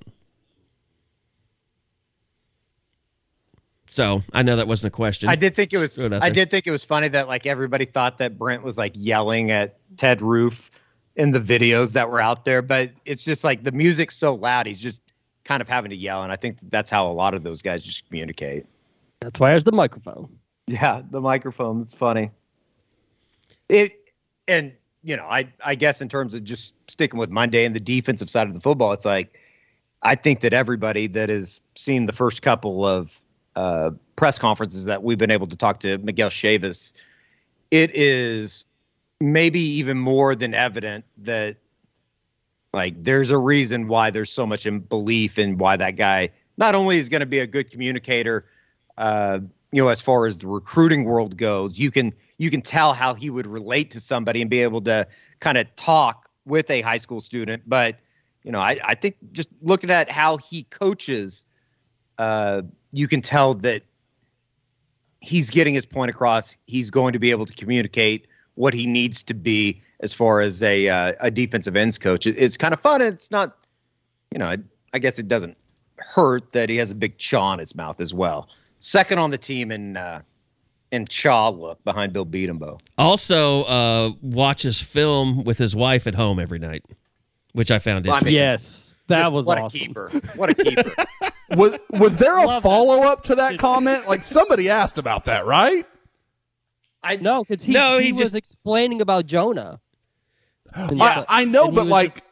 [3.88, 5.28] So I know that wasn't a question.
[5.28, 5.94] I did think it was.
[5.94, 8.62] Throw it out I did think it was funny that like everybody thought that Brent
[8.62, 10.70] was like yelling at Ted Roof
[11.16, 14.66] in the videos that were out there, but it's just like the music's so loud,
[14.66, 15.00] he's just
[15.44, 17.82] kind of having to yell, and I think that's how a lot of those guys
[17.82, 18.66] just communicate.
[19.20, 20.28] That's why there's the microphone.
[20.68, 21.82] Yeah, the microphone.
[21.82, 22.30] It's funny.
[23.68, 23.94] It
[24.46, 24.72] and
[25.02, 28.30] you know, I I guess in terms of just sticking with Monday and the defensive
[28.30, 29.38] side of the football, it's like
[30.02, 33.20] I think that everybody that has seen the first couple of
[33.58, 36.92] uh, press conferences that we've been able to talk to Miguel Chavis,
[37.70, 38.64] it is
[39.20, 41.56] maybe even more than evident that
[42.72, 46.74] like there's a reason why there's so much in belief in why that guy not
[46.74, 48.44] only is going to be a good communicator
[48.98, 49.38] uh,
[49.72, 53.14] you know, as far as the recruiting world goes, you can you can tell how
[53.14, 55.06] he would relate to somebody and be able to
[55.40, 57.62] kind of talk with a high school student.
[57.66, 57.98] But
[58.42, 61.42] you know, I, I think just looking at how he coaches,
[62.18, 63.82] uh, you can tell that
[65.20, 66.56] he's getting his point across.
[66.66, 70.62] He's going to be able to communicate what he needs to be as far as
[70.62, 72.26] a uh, a defensive ends coach.
[72.26, 73.02] It, it's kind of fun.
[73.02, 73.56] It's not,
[74.32, 74.56] you know,
[74.92, 75.56] I guess it doesn't
[75.98, 78.48] hurt that he has a big chaw in his mouth as well.
[78.80, 80.22] Second on the team in uh,
[80.92, 82.80] in chaw look behind Bill Bedenbaugh.
[82.96, 86.84] Also, uh, watches film with his wife at home every night,
[87.52, 88.40] which I found Well, I mean, interesting.
[88.40, 89.76] Yes, that Just was what awesome.
[89.76, 90.10] a keeper!
[90.36, 90.92] What a keeper!
[91.50, 94.06] Was was there a follow up to that comment?
[94.06, 95.86] Like somebody asked about that, right?
[97.02, 99.80] I No, because he, No, he, he was explaining about Jonah.
[100.74, 102.22] And I, I know, but like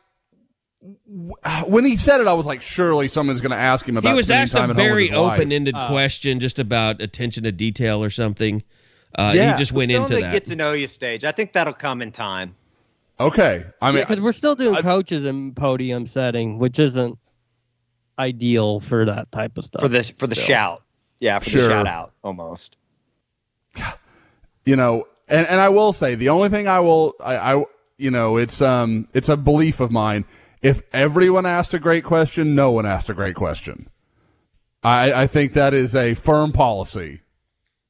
[1.07, 1.33] w-
[1.66, 4.11] when he said it, I was like, surely someone's going to ask him about.
[4.11, 5.87] he was spending asked time a at home with very open-ended Oh.
[5.88, 8.62] question just about attention to detail or something.
[9.18, 9.52] Uh, Yeah.
[9.55, 10.33] he just went Still into the that.
[10.33, 11.24] get to know you stage.
[11.24, 12.55] I think that'll come in time.
[13.18, 17.18] Okay, I mean, because we're still doing I- coaches in podium setting, which isn't
[18.18, 19.83] ideal for that type of stuff.
[19.83, 20.46] for the for the still.
[20.46, 20.83] shout.
[21.18, 21.62] Yeah, for Sure.
[21.62, 22.76] the shout out almost.
[24.64, 27.64] you know, and, and I will say the only thing I will, I, I,
[27.98, 30.24] you know, it's um, it's a belief of mine.
[30.62, 33.88] If everyone asked a great question, no one asked a great question.
[34.83, 37.20] I, I think that is a firm policy.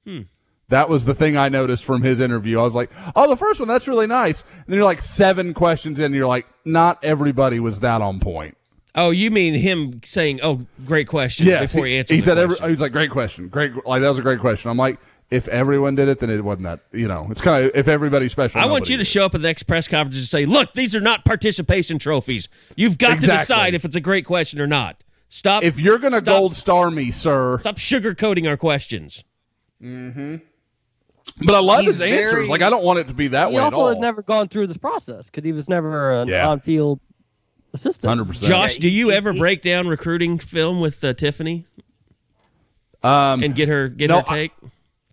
[0.04, 0.22] Hmm.
[0.68, 2.58] That was the thing I noticed from his interview.
[2.58, 4.42] I was like, oh, the first one, that's really nice.
[4.42, 8.18] And then you're like seven questions in, and you're like, not everybody was that on
[8.18, 8.56] point.
[8.96, 12.24] Oh, you mean him saying, "Oh, great question" Yes, before he, he, answered he the
[12.26, 12.68] said, every, question.
[12.68, 14.70] he was like, great question, great, like that was a great question.
[14.70, 14.98] I'm like,
[15.30, 16.80] if everyone did it, then it wasn't that.
[16.92, 18.60] You know, it's kind of if everybody's special.
[18.60, 20.94] I want you to show up at the next press conference and say, "Look, these
[20.96, 22.48] are not participation trophies.
[22.76, 25.02] You've got to decide if it's a great question or not.
[25.28, 25.64] Stop.
[25.64, 29.24] If you're gonna stop- gold star me, sir, Stop sugarcoating our questions.
[29.82, 30.36] Mm-hmm.
[31.44, 32.30] But I love He's his answers.
[32.30, 34.22] very- Like I don't want it to be that He way at also had never
[34.22, 36.48] gone through this process because he was never an Yeah.
[36.48, 37.00] on-field
[37.76, 38.08] assistant.
[38.08, 38.48] Hundred percent.
[38.50, 41.64] Josh, Yeah, do you he- ever he- break down recruiting film with uh, Tiffany
[43.02, 44.52] Um, and get her get no, her take?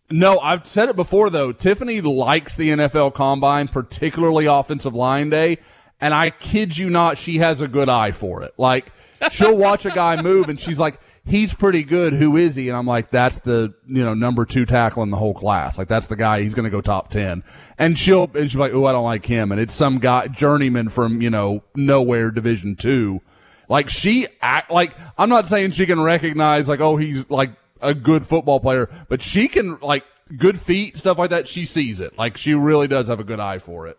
[0.09, 1.51] no, I've said it before though.
[1.51, 5.57] Tiffany likes the NFL Combine, particularly offensive line day,
[6.01, 8.53] and I kid you not, she has a good eye for it.
[8.57, 8.91] Like
[9.31, 12.13] she'll watch a guy move, and she's like, "He's pretty good.
[12.13, 15.17] Who is he?" And I'm like, "That's the you know number two tackle in the
[15.17, 15.77] whole class.
[15.77, 16.41] Like that's the guy.
[16.41, 17.43] He's going to go top 10.
[17.77, 20.27] And she'll and she'll be like, "Oh, I don't like him." And it's some guy
[20.27, 23.21] journeyman from you know nowhere Division two.
[23.69, 27.93] Like she act like I'm not saying she can recognize like oh he's like a
[27.93, 30.05] good football player, but she can like
[30.37, 31.47] good feet stuff like that.
[31.47, 32.17] She sees it.
[32.17, 33.97] Like she really does have a good eye for it.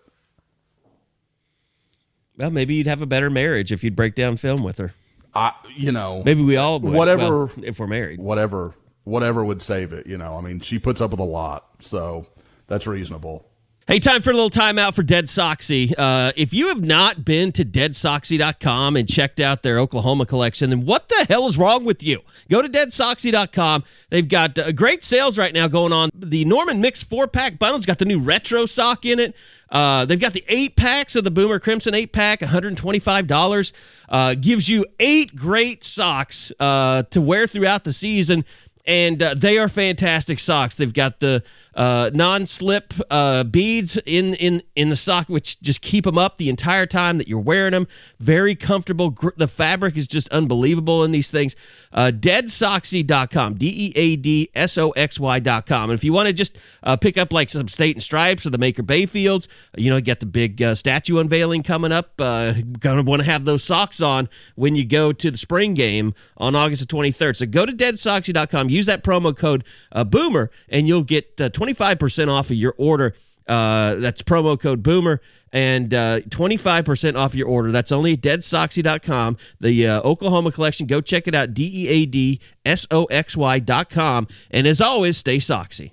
[2.37, 4.93] Well, maybe you'd have a better marriage if you'd break down film with her.
[5.35, 6.93] I you know Maybe we all would.
[6.95, 8.21] Whatever- well, if we're married.
[8.21, 10.07] whatever whatever would save it.
[10.07, 12.27] You know I mean she puts up with a lot, so
[12.67, 13.47] that's reasonable.
[13.87, 15.93] Hey, time for a little timeout for Dead Soxy.
[15.99, 20.87] Uh, if you have not been to deadsoxy.com and checked out their Oklahoma collection, then
[20.87, 22.23] what the hell is wrong with you?
[22.49, 23.85] Go to deadsoxy.com.
[24.09, 26.09] They've got uh, great sales right now going on.
[26.15, 29.37] The Norman Mix four pack bundle's got the new retro sock in it.
[29.69, 33.73] Uh, they've got the eight packs of the Boomer Crimson eight pack, $125.
[34.09, 38.47] Uh, gives you eight great socks uh, to wear throughout the season
[38.87, 40.75] and uh, they are fantastic socks.
[40.75, 41.43] They've got the
[41.77, 46.49] uh, non-slip uh, beads in in in the sock, which just keep them up the
[46.49, 47.87] entire time that you're wearing them.
[48.21, 49.11] Very comfortable.
[49.11, 51.57] Gr- the fabric is just unbelievable in these things.
[51.93, 55.91] Uh, DeadSoxy.com, D-E-A-D-S-O-X-Y.com.
[55.91, 58.51] And if you want to just uh, pick up like some State and Stripes or
[58.51, 62.21] the Maker Bayfields, you know, got the big uh, statue unveiling coming up.
[62.21, 66.15] Uh, gonna want to have those socks on when you go to the spring game
[66.37, 67.37] on August the 23rd.
[67.37, 72.29] So go to deadsoxy.com, use that promo code uh, Boomer, and you'll get uh, 25%
[72.29, 73.15] off of your order.
[73.47, 75.21] Uh, that's promo code Boomer
[75.53, 77.71] and uh, 25% off your order.
[77.71, 79.37] That's only at deadsoxy.com.
[79.61, 81.55] The uh, Oklahoma collection, go check it out.
[81.55, 84.29] D E A D S O X Y.com.
[84.51, 85.93] And as always, stay soxy.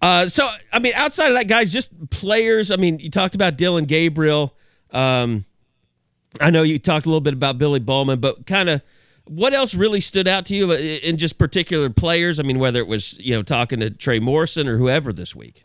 [0.00, 2.70] Uh, so, I mean, outside of that, guys, just players.
[2.70, 4.56] I mean, you talked about Dillon Gabriel.
[4.92, 5.44] Um,
[6.40, 8.82] I know you talked a little bit about Billy Bowman, but kind of
[9.30, 12.40] what else really stood out to you uh, in just particular players?
[12.40, 15.64] I mean, whether it was, you know, talking to Trey Morrison or whoever this week.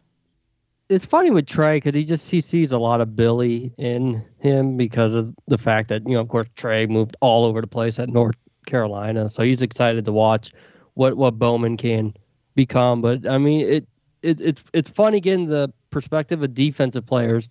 [0.87, 4.77] It's funny with Trey because he just he sees a lot of Billy in him
[4.77, 7.97] because of the fact that you know, of course, Trey moved all over the place
[7.97, 8.35] at North
[8.67, 10.51] Carolina, so he's excited to watch
[10.93, 12.13] what what Bowman can
[12.53, 13.01] become.
[13.01, 13.87] But I mean, it,
[14.21, 17.49] it it's it's funny getting the perspective of defensive players,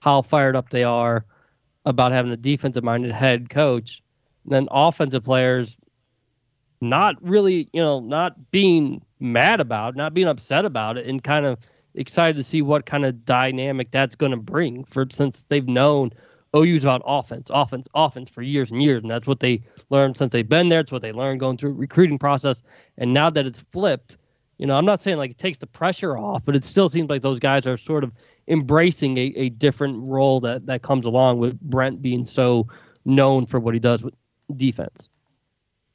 [0.00, 1.24] how fired up they are
[1.84, 4.02] about having a defensive minded head coach.
[4.46, 5.76] Then offensive players
[6.80, 11.46] not really, you know, not being mad about, not being upset about it, and kind
[11.46, 11.58] of
[11.94, 16.10] excited to see what kind of dynamic that's going to bring for since they've known
[16.54, 20.32] OU's about offense, offense, offense for years and years, and that's what they learned since
[20.32, 20.80] they've been there.
[20.80, 22.62] It's what they learned going through recruiting process,
[22.98, 24.18] and now that it's flipped,
[24.58, 27.10] you know, I'm not saying like it takes the pressure off, but it still seems
[27.10, 28.12] like those guys are sort of
[28.46, 32.68] embracing a, a different role that that comes along with Brent being so
[33.04, 34.14] known for what he does with
[34.54, 35.08] defense.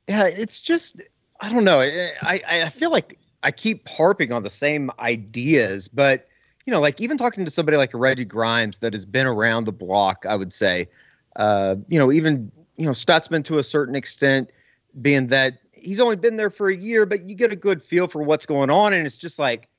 [0.07, 1.01] Yeah, it's just
[1.41, 1.79] I don't know.
[1.79, 6.27] I I, feel like I keep harping on the same ideas, but
[6.65, 9.71] you know, like even talking to somebody like Reggie Grimes that has been around the
[9.71, 10.87] block, I would say,
[11.35, 14.51] uh, you know, even you know Stutzman to a certain extent,
[15.01, 18.07] being that he's only been there for a year, but you get a good feel
[18.07, 19.69] for what's going on, and it's just like,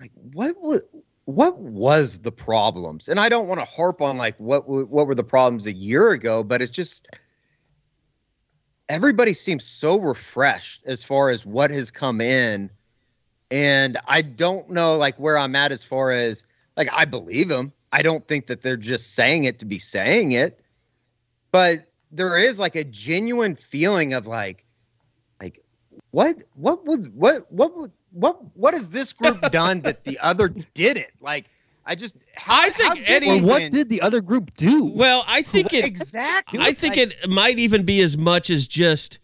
[0.00, 0.84] like what was
[1.24, 3.08] what was the problems?
[3.08, 6.10] And I don't want to harp on like what what were the problems a year
[6.10, 7.08] ago, but it's just
[8.88, 12.70] everybody seems so refreshed as far as what has come in.
[13.50, 16.44] And i don't know like where i'm at as far as
[16.76, 20.32] like i believe them i don't think that they're just saying it to be saying
[20.32, 20.60] it.
[21.50, 24.66] But there is like a genuine feeling of like
[25.40, 25.62] like
[26.10, 27.72] what what was what what
[28.12, 31.08] what what has this group done that the other didn't?
[31.20, 31.46] Like
[31.88, 33.26] I just how, I think Eddie.
[33.26, 34.92] Well, what did the other group do?
[34.94, 36.60] Well, I think it exactly.
[36.60, 39.18] I think like, it might even be as much as just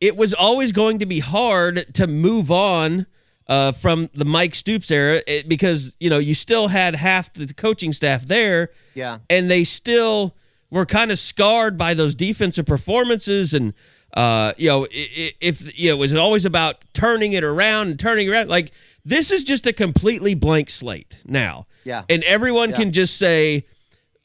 [0.00, 3.06] it was always going to be hard to move on
[3.48, 7.52] uh, from the Mike Stoops era it, because you know you still had half the
[7.52, 8.70] coaching staff there.
[8.94, 10.36] Yeah, and they still
[10.70, 13.74] were kind of scarred by those defensive performances and.
[14.14, 18.28] Uh, you know, if you know, it was always about turning it around and turning
[18.28, 18.48] around.
[18.48, 18.72] Like
[19.08, 21.66] this is just a completely blank slate now.
[21.84, 22.04] Yeah.
[22.10, 22.76] And everyone yeah.
[22.76, 23.64] can just say,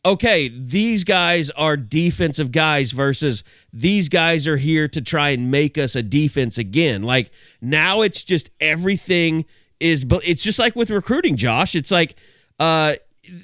[0.05, 5.77] okay, these guys are defensive guys versus these guys are here to try and make
[5.77, 7.01] us a defense again.
[7.01, 7.31] Like
[7.61, 9.45] now it's just everything
[9.79, 11.75] is but it's just like with recruiting, Josh.
[11.75, 12.17] It's like
[12.59, 12.95] uh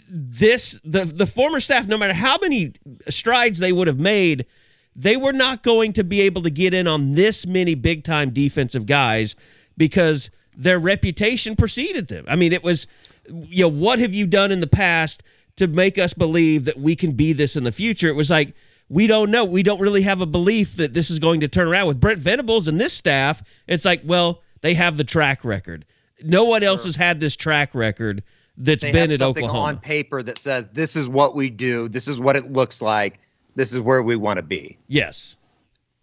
[0.09, 2.73] this the the former staff no matter how many
[3.07, 4.45] strides they would have made,
[4.93, 8.31] they were not going to be able to get in on this many big time
[8.31, 9.37] defensive guys
[9.77, 10.29] because
[10.59, 12.25] their reputation preceded them.
[12.27, 12.85] I mean, it was
[13.31, 15.23] you know, what have you done in the past
[15.57, 18.07] to make us believe that we can be this in the future?
[18.07, 18.53] It was like,
[18.89, 19.45] we don't know.
[19.45, 21.87] We don't really have a belief that this is going to turn around.
[21.87, 25.85] With Brent Venables and this staff, it's like, well, they have the track record.
[26.23, 28.23] No one else has had this track record
[28.57, 29.67] that's they been have at something Oklahoma.
[29.67, 33.19] on paper that says this is what we do, this is what it looks like,
[33.55, 34.77] this is where we want to be.
[34.87, 35.37] Yes.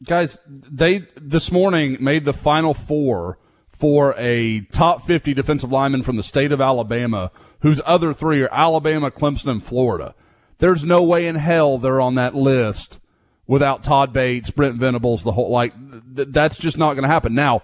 [0.05, 3.39] Guys, they this morning made the final four
[3.77, 8.49] for a top 50 defensive lineman from the state of Alabama, whose other three are
[8.51, 10.14] Alabama, Clemson, and Florida.
[10.59, 13.01] There's no way in hell they're on that list
[13.47, 15.74] without Todd Bates, Brent Venables, the whole like
[16.16, 17.35] th- that's just not going to happen.
[17.35, 17.62] Now,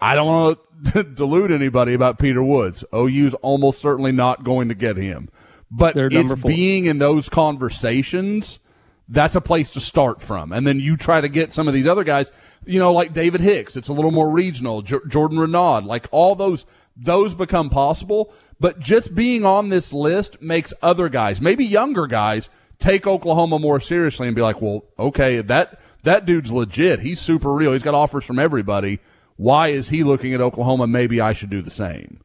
[0.00, 0.58] I don't want
[0.92, 2.84] to delude anybody about Peter Woods.
[2.94, 5.28] OU's almost certainly not going to get him,
[5.72, 8.60] but it's being in those conversations
[9.08, 10.52] that's a place to start from.
[10.52, 12.30] And then you try to get some of these other guys,
[12.66, 13.76] you know, like David Hicks.
[13.76, 14.82] It's a little more regional.
[14.82, 18.32] J- Jordan Renaud, like all those, those become possible.
[18.60, 23.80] But just being on this list makes other guys, maybe younger guys, take Oklahoma more
[23.80, 27.00] seriously and be like, well, okay, that, that dude's legit.
[27.00, 27.72] He's super real.
[27.72, 28.98] He's got offers from everybody.
[29.36, 30.86] Why is he looking at Oklahoma?
[30.86, 32.20] Maybe I should do the same.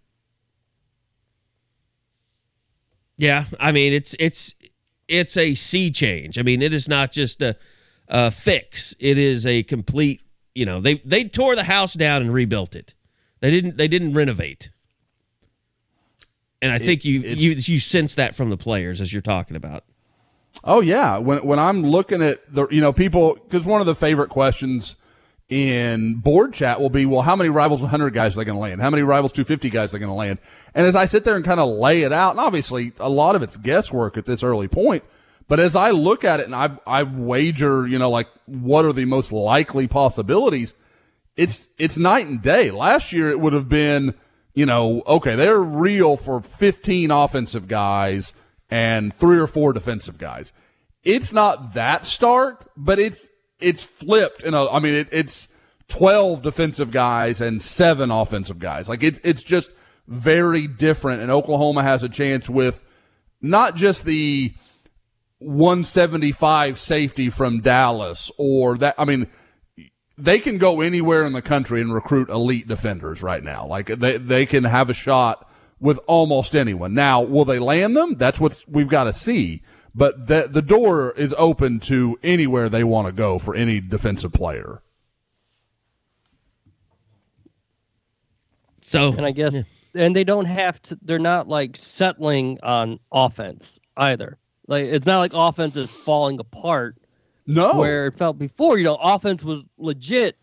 [3.16, 4.56] Yeah, I mean it's it's
[5.14, 6.40] it's a sea change.
[6.40, 7.56] I mean, it is not just a,
[8.08, 8.96] a fix.
[9.00, 10.22] It is a complete.
[10.56, 12.94] You know, they they tore the house down and rebuilt it.
[13.40, 14.72] They didn't they didn't renovate.
[16.62, 19.84] And I think you you you sense that from the players as you're talking about.
[20.64, 23.96] Oh yeah, when when I'm looking at the you know people because one of the
[23.96, 24.96] favorite questions
[25.50, 28.62] in board chat will be, well, how many rivals 100 guys are they going to
[28.62, 28.82] land?
[28.82, 30.40] How many rivals 250 guys are they going to land?
[30.74, 33.36] And as I sit there and kind of lay it out, and obviously a lot
[33.36, 35.04] of it's guesswork at this early point,
[35.48, 38.94] but as I look at it and I, I wager, you know, like what are
[38.94, 40.74] the most likely possibilities?
[41.36, 42.72] It's, it's night and day.
[42.72, 44.16] Last year it would have been,
[44.54, 48.34] you know, okay, they're real for 15 offensive guys
[48.70, 50.54] and three or four defensive guys.
[51.04, 53.30] It's not that stark, but it's,
[53.64, 54.46] it's flipped.
[54.46, 55.48] Know, I mean, it, it's
[55.88, 58.90] 12 defensive guys and seven offensive guys.
[58.90, 59.70] Like it's, it's just
[60.08, 61.22] very different.
[61.22, 62.84] And Oklahoma has a chance with
[63.42, 64.54] not just the
[65.40, 68.96] 175 safety from Dallas or that.
[68.98, 69.28] I mean,
[70.18, 73.66] they can go anywhere in the country and recruit elite defenders right now.
[73.66, 75.50] Like they, they can have a shot
[75.80, 76.94] with almost anyone.
[76.94, 78.16] Now, will they land them?
[78.16, 79.64] That's what we've got to see
[79.96, 84.34] but the the door is open to anywhere they want to go for any defensive
[84.34, 84.82] player.
[88.82, 89.64] So, and I guess, yeah.
[89.96, 90.98] and they don't have to.
[91.02, 94.38] They're not like settling on offense either.
[94.68, 96.98] Like it's not like offense is falling apart.
[97.46, 97.74] No.
[97.74, 100.38] Where it felt before, you know, offense was legit,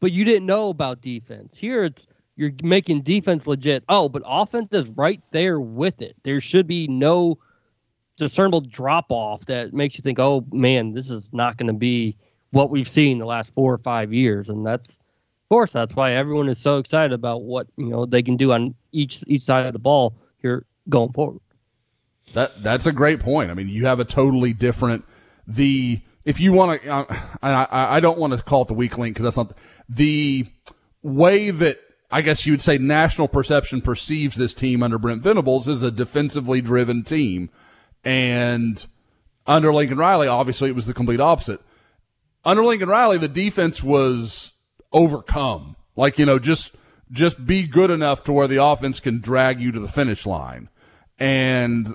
[0.00, 1.56] but you didn't know about defense.
[1.56, 3.84] Here it's you're making defense legit.
[3.88, 6.16] Oh, but offense is right there with it.
[6.22, 7.38] There should be no
[8.20, 12.16] discernible drop off that makes you think, oh man, this is not going to be
[12.50, 16.12] what we've seen the last four or five years, and that's of course that's why
[16.12, 19.66] everyone is so excited about what you know they can do on each each side
[19.66, 21.40] of the ball here going forward.
[22.34, 23.50] That that's a great point.
[23.50, 25.04] I mean, you have a totally different
[25.46, 26.88] the if you want to.
[26.88, 27.04] Uh,
[27.42, 29.56] I I don't want to call it the weak link because that's not
[29.88, 30.46] the
[31.02, 35.68] way that I guess you would say national perception perceives this team under Brent Venables
[35.68, 37.50] is a defensively driven team,
[38.04, 38.84] and
[39.46, 41.60] under Lincoln Riley, obviously it was the complete opposite.
[42.44, 44.52] Under Lincoln Riley, the defense was
[44.92, 45.76] overcome.
[45.96, 46.72] Like you know, just
[47.10, 50.68] just be good enough to where the offense can drag you to the finish line,
[51.18, 51.94] and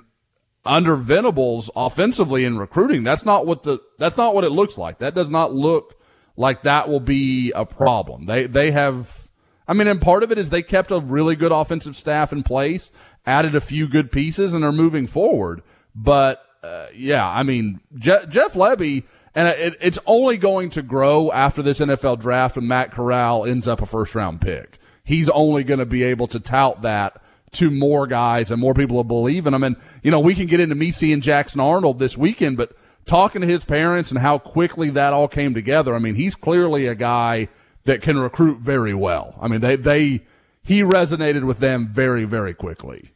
[0.64, 4.98] under Venables offensively in recruiting, that's not what the that's not what it looks like.
[4.98, 6.00] That does not look
[6.36, 8.26] like that will be a problem.
[8.26, 9.26] They they have
[9.68, 12.42] I mean, and part of it is they kept a really good offensive staff in
[12.42, 12.90] place,
[13.24, 15.62] added a few good pieces, and are moving forward.
[15.96, 21.32] But uh, yeah, I mean, Je- Jeff Lebby, and it, it's only going to grow
[21.32, 24.78] after this NFL draft and Matt Corral ends up a first round pick.
[25.02, 27.22] He's only going to be able to tout that
[27.52, 29.62] to more guys and more people will believe in him.
[29.62, 32.72] And, you know, we can get into me seeing Jackson Arnold this weekend, but
[33.06, 36.86] talking to his parents and how quickly that all came together, I mean, he's clearly
[36.86, 37.48] a guy
[37.84, 39.36] that can recruit very well.
[39.40, 40.24] I mean, they, they,
[40.62, 43.12] he resonated with them very, very quickly.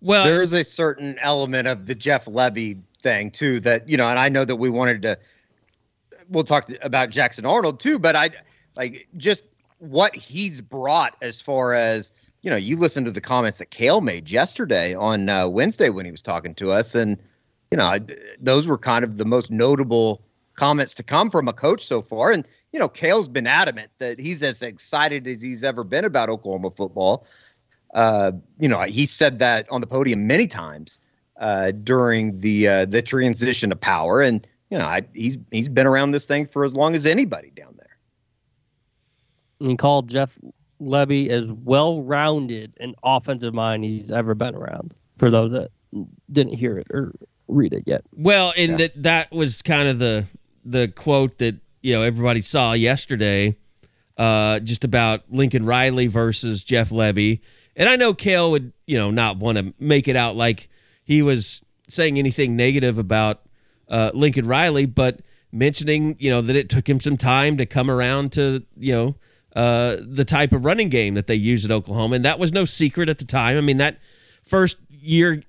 [0.00, 4.08] Well, there is a certain element of the Jeff Lebby thing too that, you know,
[4.08, 5.18] and I know that we wanted to,
[6.28, 8.30] we'll talk about Jackson Arnold too, but I
[8.76, 9.44] like just
[9.78, 14.00] what he's brought as far as, you know, you listen to the comments that Cale
[14.02, 17.18] made yesterday on uh, Wednesday when he was talking to us, and
[17.70, 17.98] you know,
[18.38, 20.22] those were kind of the most notable
[20.54, 22.30] comments to come from a coach so far.
[22.30, 26.28] And you know, Cale's been adamant that he's as excited as he's ever been about
[26.28, 27.26] Oklahoma football.
[27.94, 30.98] Uh, you know, he said that on the podium many times
[31.38, 35.86] uh, during the uh, the transition to power, and you know, I, he's he's been
[35.86, 37.96] around this thing for as long as anybody down there.
[39.68, 40.36] And called Jeff
[40.80, 44.94] Lebby as well rounded an offensive mind he's ever been around.
[45.18, 45.70] For those that
[46.32, 47.12] didn't hear it or
[47.46, 48.02] read it yet.
[48.12, 48.76] Well, and yeah.
[48.78, 50.26] that that was kind of the
[50.64, 53.56] the quote that you know everybody saw yesterday,
[54.16, 57.40] uh, just about Lincoln Riley versus Jeff Lebby.
[57.76, 60.68] And I know Cale would you know not want to make it out like
[61.04, 63.42] he was saying anything negative about
[63.88, 65.20] uh, Lincoln Riley, but
[65.52, 69.14] mentioning you know that it took him some time to come around to you know
[69.54, 72.64] uh, the type of running game that they use at Oklahoma, and that was no
[72.64, 73.56] secret at the time.
[73.56, 73.98] I mean, that
[74.44, 75.42] first year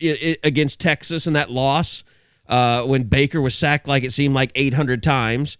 [0.43, 2.03] against Texas and that loss
[2.47, 5.57] uh, when Baker was sacked like it seemed like 800 times,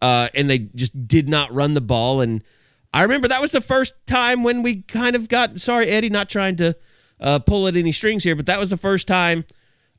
[0.00, 2.20] uh, and they just did not run the ball.
[2.20, 2.44] And
[2.92, 6.28] I remember that was the first time when we kind of got sorry, Eddie, not
[6.28, 6.76] trying to
[7.20, 9.44] uh, pull at any strings here, but that was the first time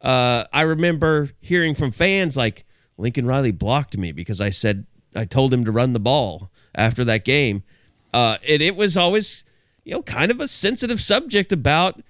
[0.01, 2.65] uh, I remember hearing from fans like
[2.97, 4.85] Lincoln Riley blocked me because I said
[5.15, 7.63] I told him to run the ball after that game.
[8.13, 9.43] Uh, and it was always,
[9.83, 12.01] you know, kind of a sensitive subject about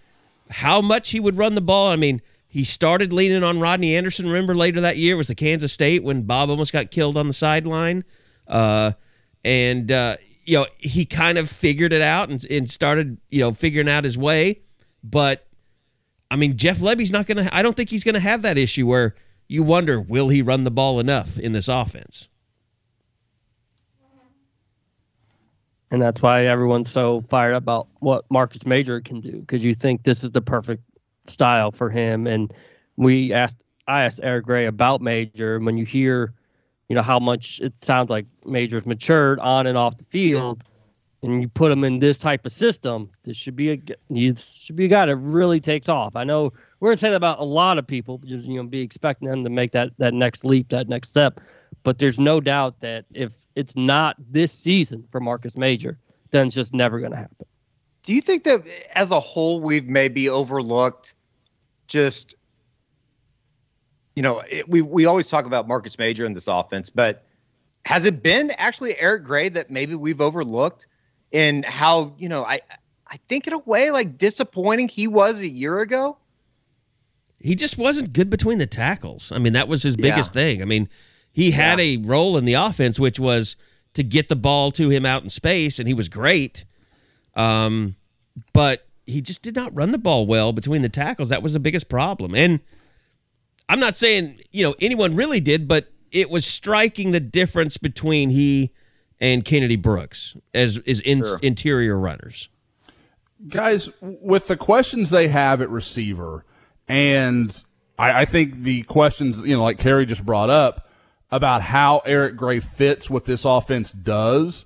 [0.50, 1.92] how much he would run the ball.
[1.92, 4.28] I mean, he started leaning on Rodney Anderson.
[4.28, 7.34] Remember later that year was the Kansas State when Bob almost got killed on the
[7.34, 8.04] sideline.
[8.48, 8.94] Uh,
[9.44, 10.16] and, uh,
[10.50, 14.04] you know, he kind of figured it out and, and started, you know, figuring out
[14.04, 14.62] his way.
[15.04, 15.46] But,
[16.32, 18.58] I mean, Jeff Lebby's not going to, I don't think he's going to have that
[18.58, 19.14] issue where
[19.48, 22.30] you wonder, will he run the ball enough in this offense?
[25.92, 29.74] and that's why everyone's so fired up about what Marcus Major can do because you
[29.74, 30.84] think this is the perfect
[31.26, 32.28] style for him.
[32.28, 32.54] And
[32.96, 36.34] we asked, I asked Eric Gray about Major, and when you hear,
[36.90, 40.64] you know, how much it sounds like Major's matured on and off the field,
[41.22, 43.80] and you put him in this type of system, this should be a
[44.10, 46.16] you should be a guy that really takes off.
[46.16, 48.82] I know we're gonna say that about a lot of people, just you know, be
[48.82, 51.40] expecting them to make that that next leap, that next step.
[51.84, 56.00] But there's no doubt that if it's not this season for Marcus Major,
[56.32, 57.46] then it's just never to happen.
[58.04, 58.66] Do you think that
[58.96, 61.14] as a whole we've maybe overlooked
[61.88, 62.34] just
[64.20, 67.24] you know, it, we we always talk about Marcus Major in this offense, but
[67.86, 70.88] has it been actually Eric Gray that maybe we've overlooked
[71.32, 72.60] in how, you know, I
[73.08, 76.18] I think in a way like disappointing he was a year ago?
[77.40, 79.32] He just wasn't good between the tackles.
[79.32, 80.42] I mean, that was his biggest yeah.
[80.42, 80.62] thing.
[80.62, 80.90] I mean,
[81.32, 81.86] he had yeah.
[81.86, 83.56] a role in the offense, which was
[83.94, 86.66] to get the ball to him out in space, and he was great.
[87.36, 87.96] Um,
[88.52, 91.30] but he just did not run the ball well between the tackles.
[91.30, 92.36] That was the biggest problem.
[92.36, 92.60] And
[93.70, 98.32] I'm not saying you know anyone really did, but it was striking the difference between
[98.32, 98.72] he
[99.22, 101.40] and Kennedy Brooks as is in, Sure.
[101.42, 102.50] interior runners.
[103.48, 106.46] guys, with the questions they have at receiver,
[106.88, 107.64] and
[107.98, 110.90] I, I think the questions, you know, like Carey just brought up
[111.32, 114.66] about how Eric Gray fits what this offense does.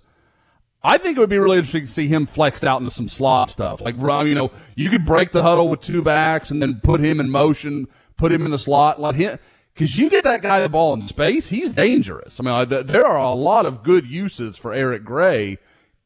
[0.86, 3.50] I think it would be really interesting to see him flexed out into some slot
[3.50, 3.80] stuff.
[3.80, 7.20] Like, you know, you could break the huddle with two backs and then put him
[7.22, 7.88] in motion,
[8.18, 9.40] put him in the slot, let him.
[9.74, 12.40] Because you get that guy the ball in space, he's dangerous.
[12.40, 15.58] I mean, there are a lot of good uses for Eric Gray,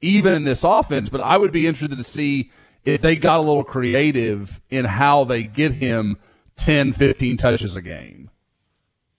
[0.01, 1.09] even in this offense.
[1.09, 2.51] But I would be interested to see
[2.85, 6.17] if they got a little creative in how they get him
[6.55, 8.29] 10, 15 touches a game.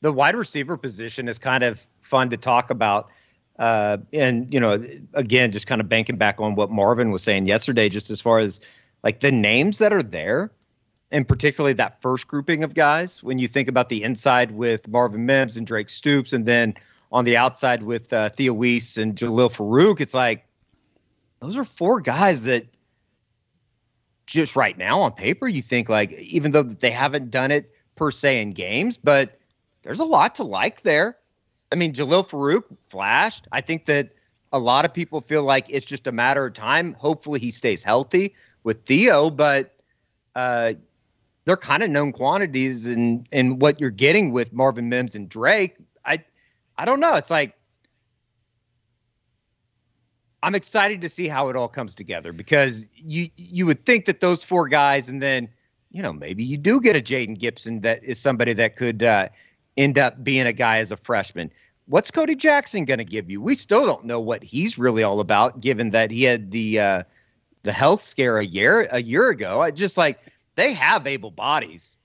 [0.01, 3.11] the wide receiver position is kind of fun to talk about.
[3.59, 4.82] Uh, and, you know,
[5.14, 8.39] again, just kind of banking back on what Marvin was saying yesterday, just as far
[8.39, 8.61] as
[9.03, 10.51] like the names that are there,
[11.11, 15.25] and particularly that first grouping of guys, when you think about the inside with Marvin
[15.27, 16.75] Mims and Drake Stoops, and then
[17.11, 20.47] on the outside with uh, Theo Wease and Jalil Farooq, it's like
[21.41, 22.67] those are four guys that
[24.27, 28.11] just right now on paper, you think like, even though they haven't done it per
[28.11, 29.39] se in games, but
[29.83, 31.17] there's a lot to like there.
[31.73, 33.49] I mean, Jalil Farooq flashed.
[33.53, 34.11] I think that
[34.53, 36.95] a lot of people feel like it's just a matter of time.
[36.95, 38.35] Hopefully, he stays healthy
[38.65, 39.75] with Theo, but
[40.35, 40.75] uh,
[41.49, 45.79] they're kind of known quantities and in what you're getting with Marvin Mims and Drake.
[46.05, 46.23] I
[46.77, 47.15] I don't know.
[47.15, 47.55] It's like
[50.43, 54.21] I'm excited to see how it all comes together because you you would think that
[54.21, 55.49] those four guys, and then
[55.91, 59.31] you know maybe you do get a Jayden Gibson that is somebody that could uh,
[59.79, 61.51] end up being a guy as a freshman.
[61.87, 63.41] What's Cody Jackson going to give you?
[63.41, 67.03] We still don't know what he's really all about, given that he had the uh,
[67.63, 69.63] the health scare a year a year ago.
[69.63, 70.21] I just like
[70.59, 71.97] they have able bodies,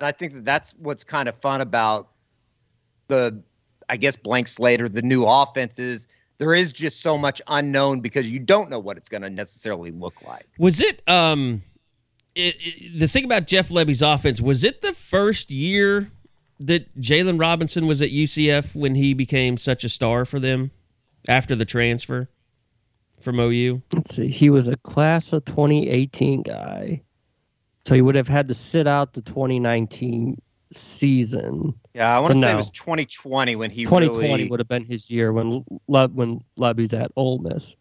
[0.00, 2.08] and I think that that's what's kind of fun about
[3.06, 3.40] the,
[3.88, 6.08] I guess blank slate or the new offenses.
[6.38, 9.92] There is just so much unknown because you don't know what it's going to necessarily
[9.92, 10.46] look like.
[10.58, 11.62] Was it um
[12.34, 16.10] it, it- the thing about Jeff Lebby's offense was it the first year
[16.58, 20.72] that Jaylon Robinson was at UCF when he became such a star for them
[21.28, 22.28] after the transfer
[23.20, 23.82] from OU?
[23.92, 24.28] Let's see.
[24.28, 27.02] He was a class of 2018 guy.
[27.90, 31.74] So he would have had to sit out the 2019 season.
[31.92, 34.48] Yeah, I want to So say it was 2020 when he 2020 really.
[34.48, 37.74] would have been his year when Le- when Lebby's at Ole Miss.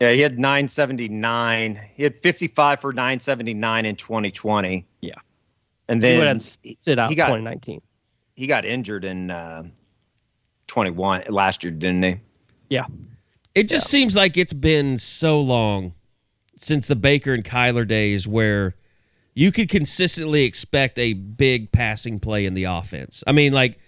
[0.00, 1.80] Yeah, he had 979.
[1.94, 4.84] He had 55 for 979 in 2020.
[5.02, 5.14] Yeah.
[5.88, 7.80] and he would then have had to sit out he got 2019.
[8.34, 9.62] he got injured in uh,
[10.66, 12.16] 21 last year, didn't he?
[12.70, 12.86] Yeah.
[13.54, 15.94] It just seems like it's been so long
[16.56, 18.74] since the Baker and Kyler days where
[19.36, 23.22] you could consistently expect a big passing play in the offense.
[23.26, 23.78] I mean, like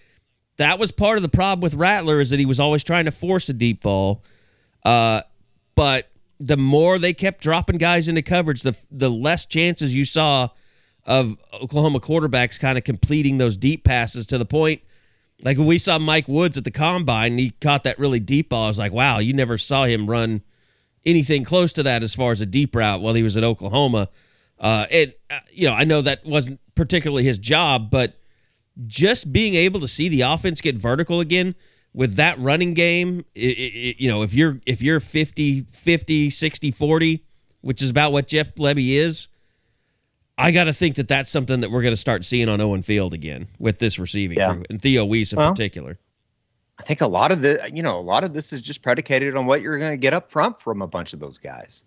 [0.59, 3.11] that was part of the problem with Rattler is that he was always trying to
[3.11, 4.23] force a deep ball.
[4.85, 5.23] Uh,
[5.75, 10.51] but the more they kept dropping guys into coverage, the the less chances you saw
[11.07, 14.83] of Oklahoma quarterbacks kind of completing those deep passes to the point.
[15.43, 18.67] Like when we saw Mike Woods at the combine, he caught that really deep ball.
[18.67, 20.43] I was like, wow, you never saw him run
[21.07, 24.11] anything close to that as far as a deep route while he was at Oklahoma.
[24.61, 28.15] Uh, and uh, you know, I know that wasn't particularly his job, but
[28.87, 31.55] just being able to see the offense get vertical again
[31.95, 36.31] with that running game, i i i- you know, if you're if you're 50 50
[36.31, 37.25] 60 40,
[37.61, 39.29] which is about what Jeff Lebby is,
[40.37, 42.83] I got to think that that's something that we're going to start seeing on Owen
[42.83, 44.55] Field again with this receiving Yeah.
[44.55, 45.99] crew and Theo Wease in Well, particular.
[46.79, 49.35] I think a lot of the you know a lot of this is just predicated
[49.35, 51.85] on what you're going to get up front from a bunch of those guys.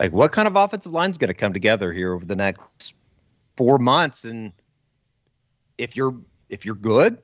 [0.00, 2.94] Like what kind of offensive line's going to come together here over the next
[3.58, 4.50] four months, and
[5.76, 6.16] if you're
[6.48, 7.18] if you're good,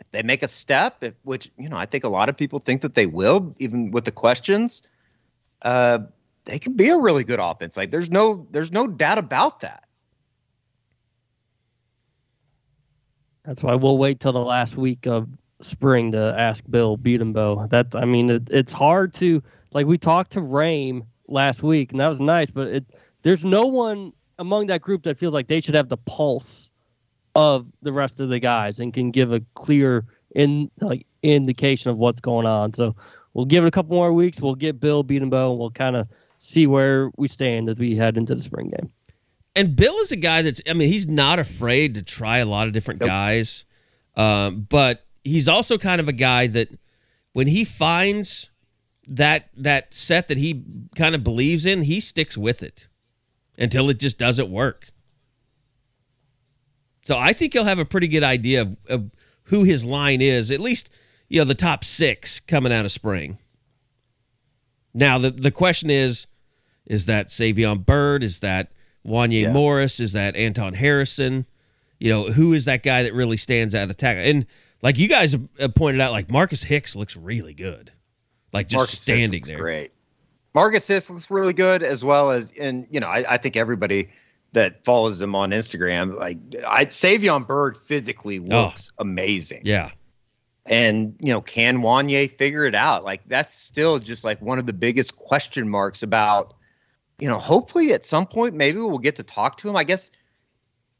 [0.00, 2.58] if they make a step, if, which you know I think a lot of people
[2.58, 4.82] think that they will, even with the questions,
[5.62, 6.00] uh,
[6.44, 7.78] they can be a really good offense.
[7.78, 9.84] Like there's no there's no doubt about that.
[13.42, 15.28] That's why we'll wait till the last week of
[15.62, 17.70] spring to ask Bill Bedenbaugh.
[17.70, 19.42] That I mean, it, it's hard to
[19.72, 22.50] like we talked to Raym last week, and that was nice.
[22.50, 22.84] But it
[23.22, 26.70] there's no one among that group that feels like they should have the pulse
[27.34, 30.04] of the rest of the guys and can give a clear
[30.34, 32.72] in like indication of what's going on.
[32.72, 32.94] So
[33.34, 34.40] we'll give it a couple more weeks.
[34.40, 36.08] We'll get Bill Bedenbaugh, and we'll kind of
[36.38, 38.90] see where we stand as we head into the spring game.
[39.54, 42.66] And Bill is a guy that's, I mean, he's not afraid to try a lot
[42.66, 43.64] of different guys.
[44.14, 46.68] Um, but he's also kind of a guy that
[47.32, 48.50] when he finds
[49.08, 50.62] that that set that he
[50.96, 52.88] kind of believes in, he sticks with it
[53.58, 54.88] until it just doesn't work.
[57.02, 59.10] So I think he'll have a pretty good idea of, of
[59.44, 60.90] who his line is, at least,
[61.28, 63.38] you know, the top six coming out of spring.
[64.92, 66.26] Now, the, the question is
[66.86, 68.24] is that Savion Byrd?
[68.24, 68.72] Is that
[69.06, 69.52] Wanye Yeah.
[69.52, 70.00] Morris?
[70.00, 71.46] Is that Anton Harrison?
[71.98, 74.16] You know, who is that guy that really stands out of attack?
[74.18, 74.46] And
[74.82, 75.36] like you guys
[75.74, 77.92] pointed out, like Marcus Hicks looks really good.
[78.56, 79.58] Like just Marcus standing looks there.
[79.58, 79.92] Great.
[80.54, 84.08] Marcus Hicks looks really good, as well as, and you know, I, I think everybody
[84.52, 88.42] that follows him on Instagram, like I Savion Byrd physically oh.
[88.42, 89.58] looks amazing.
[89.58, 89.68] Oh.
[89.68, 89.90] Yeah.
[90.64, 93.04] And you know, can Wanye figure it out?
[93.04, 96.54] Like that's still just like one of the biggest question marks about.
[97.18, 99.76] You know, hopefully at some point maybe we'll get to talk to him.
[99.76, 100.10] I guess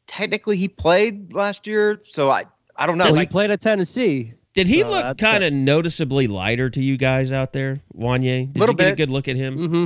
[0.06, 2.44] technically he played last year, so I
[2.76, 3.06] I don't know.
[3.06, 4.34] Well, he played at Tennessee.
[4.56, 8.52] Did he So look kind of noticeably lighter to you guys out there, Wanye?
[8.52, 8.96] Did Little you get a bit.
[8.96, 9.56] good look at him?
[9.58, 9.84] Mm-hmm.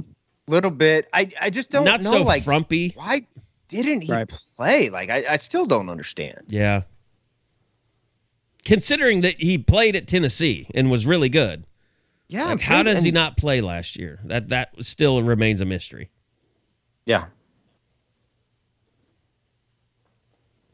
[0.51, 1.09] little bit.
[1.13, 1.91] I I just don't know.
[1.91, 2.11] Not know.
[2.11, 2.93] so like frumpy.
[2.97, 3.27] why
[3.69, 4.29] didn't he Right.
[4.57, 4.89] play?
[4.89, 6.39] Like I, I still don't understand.
[6.49, 6.83] Yeah.
[8.65, 11.65] Considering that he played at Tennessee and was really good,
[12.29, 12.45] Yeah.
[12.45, 14.21] like, how played- does he not play last year?
[14.25, 16.11] That that still remains a mystery.
[17.07, 17.27] Yeah.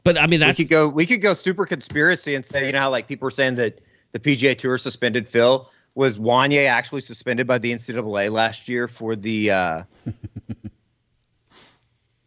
[0.03, 2.71] But I mean, that's we could go we could go super conspiracy and say, you
[2.71, 3.79] know how like people were saying that
[4.11, 5.69] the PGA Tour suspended Phil.
[5.95, 9.83] Was Wanye actually suspended by the NCAA last year for the uh,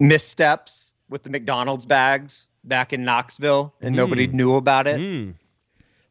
[0.01, 4.99] missteps with the McDonald's bags back in Knoxville and nobody knew about it?
[4.99, 5.31] Hmm.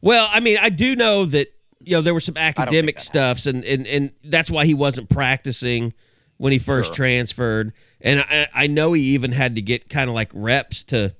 [0.01, 3.65] Well, I mean, I do know that you know there were some academic stuffs, and
[3.65, 5.93] and and that's why he wasn't practicing
[6.37, 6.95] when he first Sure.
[6.95, 7.73] transferred.
[7.99, 11.13] And I, I know he even had to get kind of like reps to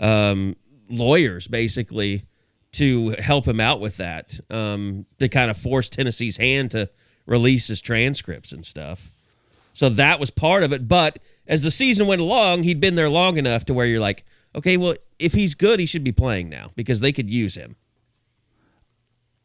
[0.00, 0.56] um,
[0.90, 2.24] lawyers, basically,
[2.72, 6.90] to help him out with that, um, to kind of force Tennessee's hand to
[7.26, 9.12] release his transcripts and stuff.
[9.72, 10.88] So that was part of it.
[10.88, 14.24] But as the season went along, he'd been there long enough to where you're like,
[14.54, 17.76] okay, well, if he's good, he should be playing now because they could use him.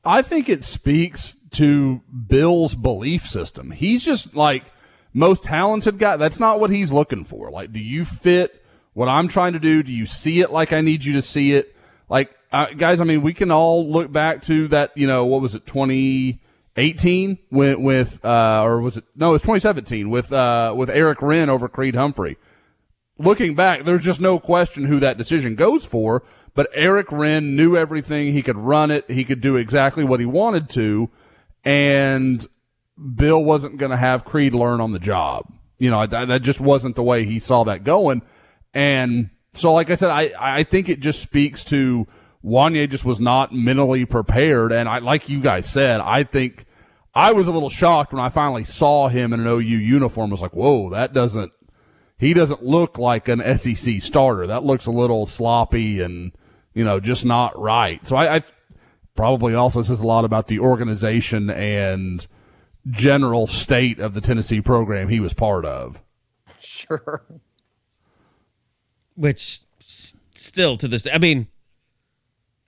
[0.03, 3.71] I think it speaks to Bill's belief system.
[3.71, 4.63] He's just like
[5.13, 6.17] most talented guy.
[6.17, 7.51] That's not what he's looking for.
[7.51, 8.63] Like, do you fit
[8.93, 9.83] what I'm trying to do?
[9.83, 11.75] Do you see it like I need you to see it?
[12.09, 15.41] Like, uh, guys, I mean, we can all look back to that, you know, what
[15.41, 20.73] was it, 2018 with, with, uh, or was it, no, it was 2017 with, uh,
[20.75, 22.37] with Erick Wren over Creed Humphrey
[23.21, 26.23] looking back, there's just no question who that decision goes for.
[26.53, 28.33] But Erick Wren knew everything.
[28.33, 29.09] He could run it.
[29.09, 31.09] He could do exactly what he wanted to.
[31.63, 32.45] And
[33.15, 35.45] Bill wasn't going to have Creed learn on the job.
[35.77, 38.21] You know, that, that just wasn't the way he saw that going.
[38.73, 42.05] And so, like I said, I, I think it just speaks to
[42.43, 44.71] Wanye just was not mentally prepared.
[44.71, 46.65] And I, like you guys said, I think
[47.13, 50.31] I was a little shocked when I finally saw him in an OU uniform.
[50.31, 51.51] I was like, whoa, that doesn't,
[52.17, 54.47] he doesn't look like an SEC starter.
[54.47, 56.31] That looks a little sloppy and,
[56.73, 58.05] you know, just not right.
[58.07, 58.41] So I, I
[59.15, 62.25] probably also says a lot about the organization and
[62.89, 66.01] general state of the Tennessee program he was part of.
[66.59, 67.23] Sure.
[69.15, 71.47] which s- still to this day, I mean,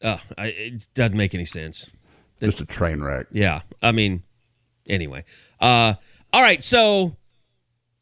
[0.03, 1.89] uh, I, it doesn't make any sense.
[2.39, 3.27] Just a train wreck.
[3.31, 4.21] Yeah, I mean,
[4.87, 5.23] anyway.
[5.59, 5.93] Uh,
[6.33, 7.15] all right, so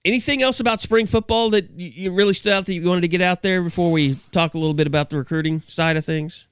[0.03, 3.07] anything else about spring football that you, you really stood out that you wanted to
[3.07, 6.45] get out there before we talk a little bit about the recruiting side of things?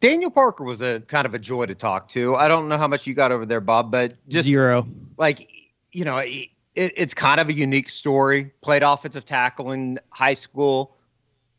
[0.00, 2.36] Daniel Parker was a kind of a joy to talk to.
[2.36, 4.86] I don't know how much you got over there, Bob, but just Zero.
[5.16, 5.50] like
[5.92, 8.52] you know, it, it's kind of a unique story.
[8.60, 10.95] Played offensive tackle in high school,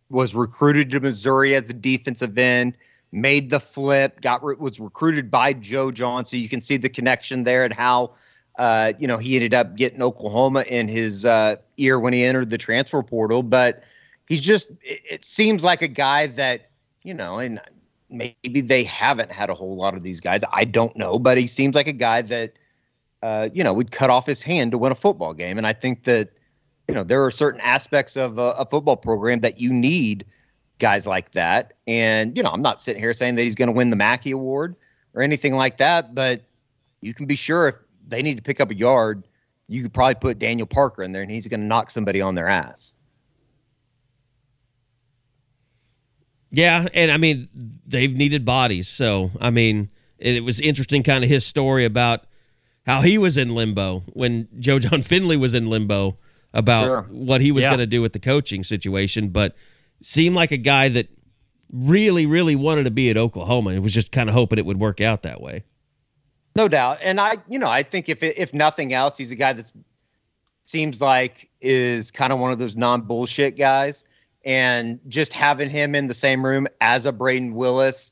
[0.09, 2.77] was recruited to Missouri as the defensive end,
[3.11, 6.25] made the flip, got was recruited by Joe Jon.
[6.25, 8.13] So you can see the connection there and how.
[8.59, 12.49] Uh, you know, he ended up getting Oklahoma in his uh, ear when he entered
[12.49, 13.83] the transfer portal, but
[14.27, 16.71] he's just, it, it seems like a guy that,
[17.03, 17.61] you know, and
[18.09, 20.41] maybe they haven't had a whole lot of these guys.
[20.51, 22.53] I don't know, but he seems like a guy that,
[23.21, 25.59] uh, you know, would cut off his hand to win a football game.
[25.59, 26.31] And I think that,
[26.87, 30.25] you know, there are certain aspects of a, a football program that you need
[30.79, 31.73] guys like that.
[31.85, 34.31] And, you know, I'm not sitting here saying that he's going to win the Mackey
[34.31, 34.75] Award
[35.13, 36.41] or anything like that, but
[37.01, 37.75] you can be sure if
[38.07, 39.27] they need to pick up a yard,
[39.67, 42.35] you could probably put Daniel Parker in there and he's going to knock somebody on
[42.35, 42.93] their ass.
[46.49, 47.49] Yeah, and I mean
[47.85, 52.25] they've needed bodies, so I mean it was interesting, kind of his story about
[52.85, 56.17] how he was in limbo when Joe Jon Finley was in limbo
[56.53, 57.01] about Sure.
[57.09, 57.69] what he was Yeah.
[57.69, 59.55] going to do with the coaching situation, but
[60.01, 61.07] seemed like a guy that
[61.71, 64.79] really, really wanted to be at Oklahoma and was just kind of hoping it would
[64.79, 65.63] work out that way.
[66.55, 66.99] No doubt.
[67.01, 69.69] And I, you know, I think if if nothing else, he's a guy that
[70.65, 74.03] seems like is kind of one of those non bullshit guys.
[74.45, 78.11] and just having him in the same room as a Brayden Willis,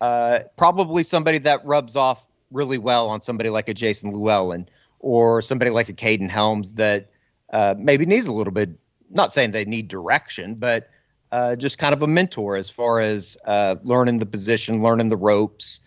[0.00, 4.68] uh, probably somebody that rubs off really well on somebody like a Jason Llewellyn
[4.98, 7.10] or somebody like a Kaden Helms that
[7.52, 8.70] uh, maybe needs a little bit.
[9.10, 10.90] Not saying they need direction, but
[11.32, 15.16] uh, just kind of a mentor as far as uh, learning the position, learning the
[15.16, 15.80] ropes.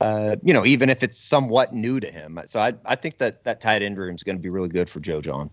[0.00, 2.38] Uh, you know, even if it's somewhat new to him.
[2.46, 4.88] So I, I think that that tight end room is going to be really good
[4.88, 5.48] for Joe Jon.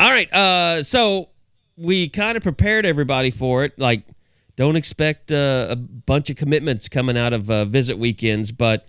[0.00, 0.32] All right.
[0.32, 1.28] Uh, so
[1.76, 3.78] we kind of prepared everybody for it.
[3.78, 4.02] Like,
[4.56, 8.88] don't expect a bunch of commitments coming out of visit weekends, but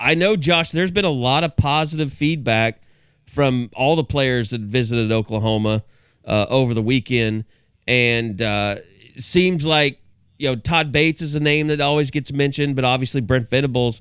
[0.00, 2.80] I know, Josh, there's been a lot of positive feedback
[3.26, 5.84] from all the players that visited Oklahoma
[6.24, 7.44] uh, over the weekend,
[7.86, 8.76] and uh,
[9.18, 10.00] seems like
[10.38, 14.00] you know Todd Bates is a name that always gets mentioned, but obviously Brent Venables,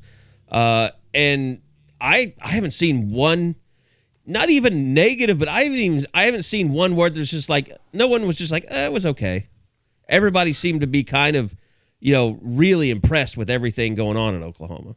[0.49, 1.61] uh, and
[1.99, 3.55] I I haven't seen one,
[4.25, 7.77] not even negative, but I haven't even I haven't seen one word that's just like
[7.91, 9.47] no one was just like eh, it was okay.
[10.07, 11.53] Everybody seemed to be kind of
[11.99, 14.95] you know really impressed with everything going on in Oklahoma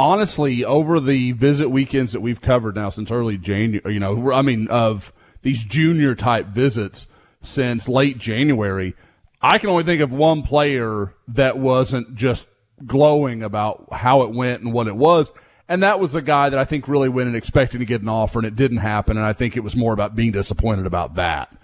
[0.00, 4.40] honestly, over the visit weekends that we've covered now since early January, you know, I
[4.40, 7.06] mean, of these junior type visits
[7.42, 8.94] since late January,
[9.42, 12.46] I can only think of one player that wasn't just
[12.86, 15.32] glowing about how it went and what it was.
[15.68, 18.08] And that was a guy that I think really went and expecting to get an
[18.08, 19.18] offer and it didn't happen.
[19.18, 21.54] And I think it was more about being disappointed about that.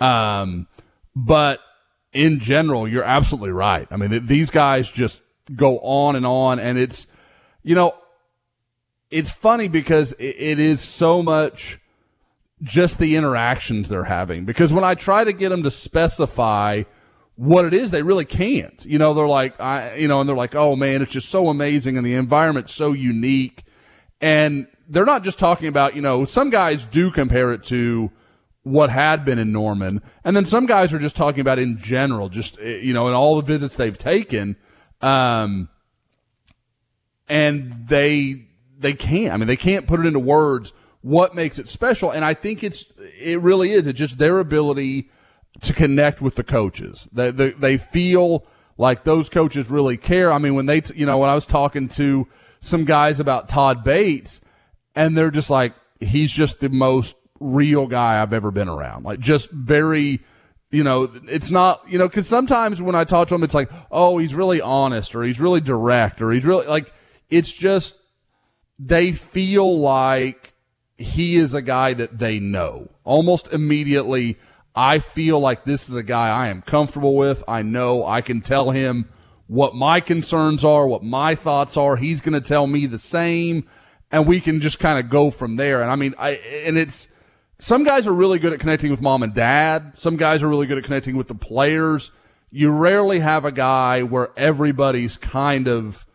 [0.00, 0.66] Um,
[1.14, 1.60] but
[2.12, 3.88] in general, you're absolutely right.
[3.90, 5.22] I mean, these guys just
[5.54, 7.06] go on and on and it's,
[7.66, 7.96] you know,
[9.10, 11.80] it's funny because it is so much
[12.62, 14.44] just the interactions they're having.
[14.44, 16.84] Because when I try to get them to specify
[17.34, 18.86] what it is, they really can't.
[18.86, 21.48] You know, they're like, I, you know, and they're like, oh man, it's just so
[21.48, 23.64] amazing and the environment's so unique.
[24.20, 28.12] And they're not just talking about, you know, some guys do compare it to
[28.62, 30.02] what had been in Norman.
[30.22, 33.34] And then some guys are just talking about in general, just, you know, in all
[33.34, 34.54] the visits they've taken.
[35.00, 35.68] Um,
[37.28, 38.46] and they
[38.78, 39.32] they can't.
[39.32, 40.72] I mean, they can't put it into words
[41.02, 42.10] what makes it special.
[42.10, 42.84] And I think it's
[43.18, 43.86] it really is.
[43.86, 45.10] It's just their ability
[45.62, 47.08] to connect with the coaches.
[47.12, 48.44] They they, they feel
[48.78, 50.32] like those coaches really care.
[50.32, 52.26] I mean, when they you know when I was talking to
[52.60, 54.40] some guys about Todd Bates,
[54.94, 59.04] and they're just like he's just the most real guy I've ever been around.
[59.04, 60.20] Like just very
[60.70, 63.70] you know, it's not, you know, because sometimes when I talk to him, it's like,
[63.90, 66.92] oh, he's really honest or he's really direct or he's really like,
[67.30, 67.96] it's just
[68.78, 70.52] they feel like
[70.98, 72.88] he is a guy that they know.
[73.04, 74.36] Almost immediately,
[74.74, 77.42] I feel like this is a guy I am comfortable with.
[77.48, 79.08] I know I can tell him
[79.46, 81.96] what my concerns are, what my thoughts are.
[81.96, 83.66] He's going to tell me the same,
[84.10, 85.82] and we can just kind of go from there.
[85.82, 86.30] And I mean, I
[86.64, 87.08] and it's
[87.58, 89.92] some guys are really good at connecting with mom and dad.
[89.98, 92.10] Some guys are really good at connecting with the players.
[92.50, 96.05] You rarely have a guy where everybody's kind of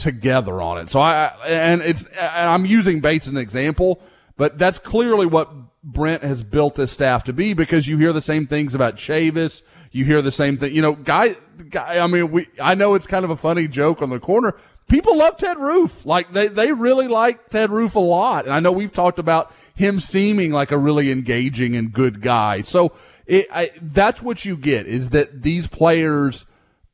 [0.00, 0.90] together on it.
[0.90, 4.02] So I, and it's, and I'm using Bates as an example,
[4.36, 5.50] but that's clearly what
[5.82, 9.62] Brent has built this staff to be because you hear the same things about Chavis.
[9.92, 11.36] You hear the same thing, you know, guy,
[11.68, 14.56] guy, I mean, we, I know it's kind of a funny joke on the corner.
[14.88, 16.04] People love Ted Roof.
[16.04, 18.44] Like they, they really like Ted Roof a lot.
[18.44, 22.60] And I know we've talked about him seeming like a really engaging and good guy.
[22.62, 22.92] So
[23.26, 26.46] it, I, that's what you get is that these players,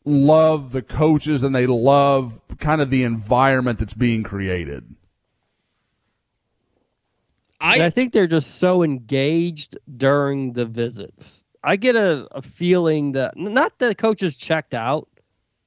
[0.07, 4.85] love the coaches and they love kind of the environment that's being created.
[7.61, 11.45] I, I think they're just so engaged during the visits.
[11.65, 15.09] I get a, a feeling that not that coaches checked out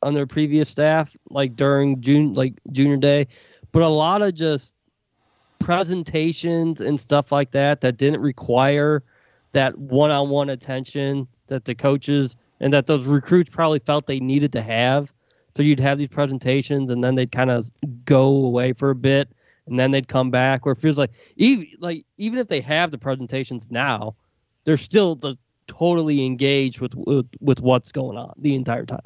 [0.02, 3.28] on their previous staff like during June like junior day,
[3.72, 4.76] but a lot of just
[5.60, 9.04] presentations and stuff like that that didn't require
[9.52, 14.62] that one-on-one attention that the coaches and that those recruits probably felt they needed to
[14.62, 15.14] have.
[15.56, 17.70] So you'd have these presentations, and then they'd kind of
[18.06, 19.30] go away for a bit,
[19.68, 20.66] and then they'd come back.
[20.66, 24.16] Where it feels like even like even if they have the presentations now,
[24.64, 25.38] they're still the,
[25.68, 29.00] totally engaged with, with with what's going on the entire time.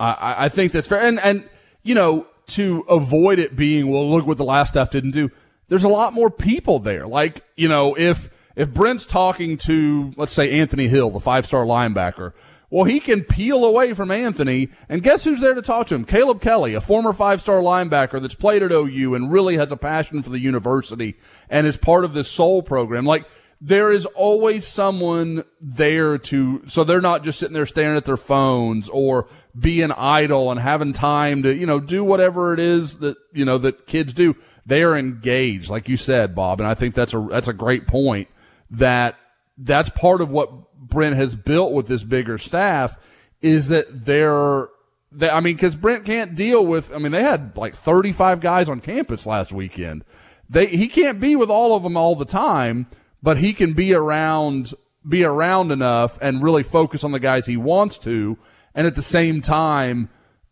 [0.00, 1.48] I, I think that's fair, and and
[1.82, 5.30] you know to avoid it being well, look what the last staff didn't do.
[5.68, 7.06] There's a lot more people there.
[7.06, 11.64] Like you know if if Brent's talking to, let's say, Anthony Hill, the five star
[11.64, 12.32] linebacker,
[12.72, 16.06] well, he can peel away from Anthony, and guess who's there to talk to him?
[16.06, 19.76] Caleb Kelly, a former five star linebacker that's played at OU and really has a
[19.76, 21.16] passion for the university
[21.50, 23.04] and is part of this soul program.
[23.04, 23.26] Like,
[23.60, 28.16] there is always someone there to, so they're not just sitting there staring at their
[28.16, 33.18] phones or being idle and having time to, you know, do whatever it is that,
[33.34, 34.34] you know, that kids do.
[34.64, 37.86] They are engaged, like you said, Bob, and I think that's a, that's a great
[37.86, 38.28] point
[38.72, 39.16] that
[39.56, 42.98] that's part of what Brent has built with this bigger staff
[43.40, 44.68] is that they're,
[45.10, 46.92] they, I mean, because Brent can't deal with.
[46.92, 50.04] I mean, they had like 35 guys on campus last weekend.
[50.48, 52.86] They he can't be with all of them all the time,
[53.22, 54.74] but he can be around
[55.08, 58.38] be around enough and really focus on the guys he wants to,
[58.74, 60.08] and at the same time,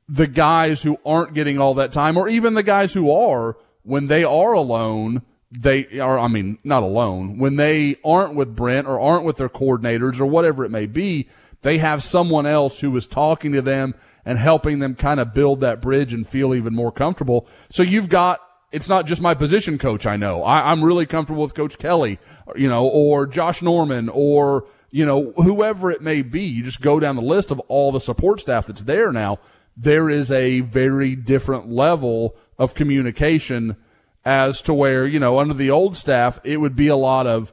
[0.09, 4.09] the guys who aren't getting all that time, or even the guys who are, when
[4.09, 9.01] they are alone, they are, I mean, not alone, when they aren't with Brent or
[9.01, 11.29] aren't with their coordinators or whatever it may be,
[11.63, 13.95] they have someone else who is talking to them
[14.25, 17.49] and helping them kind of build that bridge and feel even more comfortable.
[17.71, 18.41] So you've got,
[18.71, 20.07] it's not just my position coach.
[20.07, 22.19] I know I, I'm really comfortable with Coach Kelly,
[22.55, 26.43] you know, or Josh Norman or, you know, whoever it may be.
[26.43, 29.39] You just go down the list of all the support staff that's there now.
[29.77, 33.77] There is a very different level of communication
[34.25, 37.53] as to where, you know, under the old staff, it would be a lot of,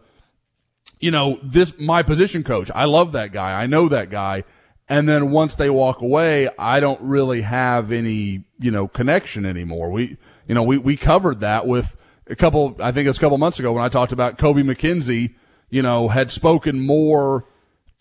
[0.99, 2.69] you know, this, my position coach.
[2.75, 3.61] I love that guy.
[3.61, 4.43] I know that guy.
[4.89, 9.91] And then once they walk away, I don't really have any, you know, connection anymore.
[9.91, 11.95] We, you know, we, we covered that with
[12.27, 14.63] a couple, I think it was a couple months ago when I talked about Kobie
[14.63, 15.35] McKinzie,
[15.69, 17.45] you know, had spoken more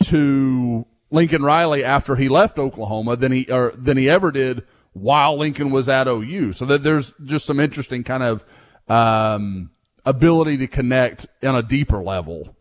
[0.04, 4.64] to Lincoln Riley after he left Oklahoma than he, or than he ever did
[4.96, 6.54] while Lincoln was at OU.
[6.54, 8.44] So that there's just some interesting kind of
[8.88, 9.70] um,
[10.04, 12.56] ability to connect on a deeper level.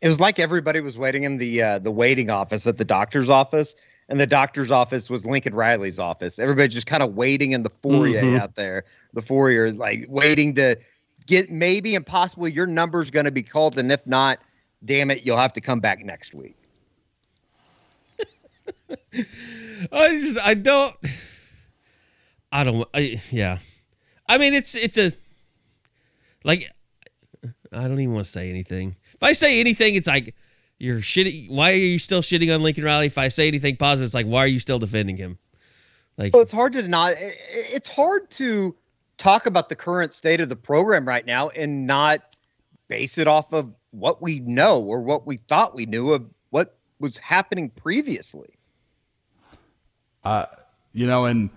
[0.00, 3.30] It was like everybody was waiting in the uh, the waiting office at the doctor's
[3.30, 3.76] office,
[4.08, 6.40] and the doctor's office was Lincoln Riley's office.
[6.40, 8.40] Everybody just kind of waiting in the foyer Mhm.
[8.40, 10.76] out there, the foyer, like waiting to
[11.28, 14.40] get maybe and possibly your number's going to be called, and if not,
[14.84, 16.56] damn it, you'll have to come back next week.
[19.92, 20.96] I just I don't
[22.52, 23.58] I don't I, yeah.
[24.28, 25.12] I mean it's it's a
[26.44, 26.70] like
[27.72, 28.94] I don't even want to say anything.
[29.14, 30.34] If I say anything it's like
[30.78, 33.06] you're shitting why are you still shitting on Lincoln Riley?
[33.06, 35.38] If I say anything positive it's like why are you still defending him?
[36.18, 37.14] Like Well, it's hard to not.
[37.14, 37.34] i- i-
[37.72, 38.76] It's hard to
[39.16, 42.36] talk about the current state of the program right now and not
[42.88, 46.76] base it off of what we know or what we thought we knew of what
[46.98, 48.50] was happening previously.
[50.24, 50.46] Uh,
[50.92, 51.50] you know, and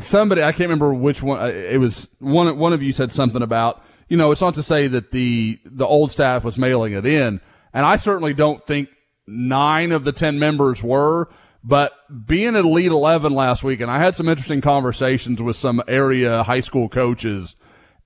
[0.00, 1.40] somebody I can't remember which one.
[1.40, 2.56] uh, It was one.
[2.58, 5.86] One of you said something about you know it's not to say that the the
[5.86, 7.40] old staff was mailing it in,
[7.72, 8.88] and I certainly don't think
[9.26, 11.28] nine of the ten members were.
[11.66, 11.92] But
[12.26, 16.42] being at Elite Eleven last week, and I had some interesting conversations with some area
[16.42, 17.56] high school coaches,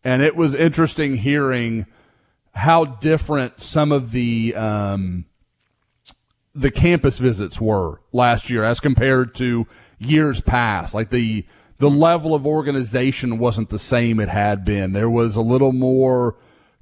[0.04, 1.86] and it was interesting hearing
[2.54, 5.24] how different some of the um,
[6.54, 9.66] the campus visits were last year as compared to
[9.98, 10.94] years past.
[10.94, 11.44] Like the
[11.78, 14.92] the level of organization wasn't the same it had been.
[14.92, 16.36] There was a little more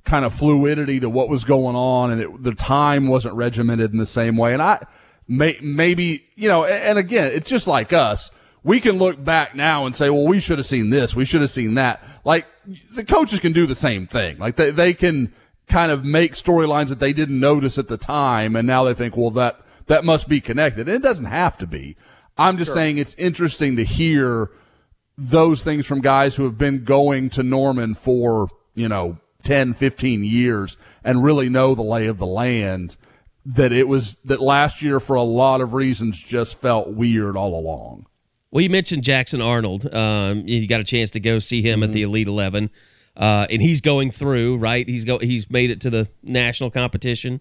[0.04, 3.98] kind of fluidity to what was going on, and it, the time wasn't regimented in
[3.98, 4.54] the same way.
[4.54, 4.84] And I
[5.28, 8.30] may, maybe you know, and, and again, it's just like us.
[8.62, 11.40] We can look back now and say, well, we should have seen this, we should
[11.40, 12.02] have seen that.
[12.24, 12.46] Like
[12.94, 14.38] the coaches can do the same thing.
[14.38, 15.32] Like they they can
[15.68, 19.16] kind of make storylines that they didn't notice at the time, and now they think,
[19.16, 20.88] well, that that must be connected.
[20.88, 21.96] And it doesn't have to be.
[22.38, 24.50] I'm just saying it's interesting to hear
[25.18, 30.24] those things from guys who have been going to Norman for, you know, 10, 15
[30.24, 32.96] years and really know the lay of the land
[33.46, 37.58] that it was that last year for a lot of reasons just felt weird all
[37.58, 38.06] along.
[38.50, 39.92] Well, you mentioned Jackson Arnold.
[39.94, 42.70] Um, you got a chance to go see him at the Elite Eleven,
[43.16, 44.88] uh, and he's going through right.
[44.88, 45.18] He's go.
[45.18, 47.40] He's made it to the national competition.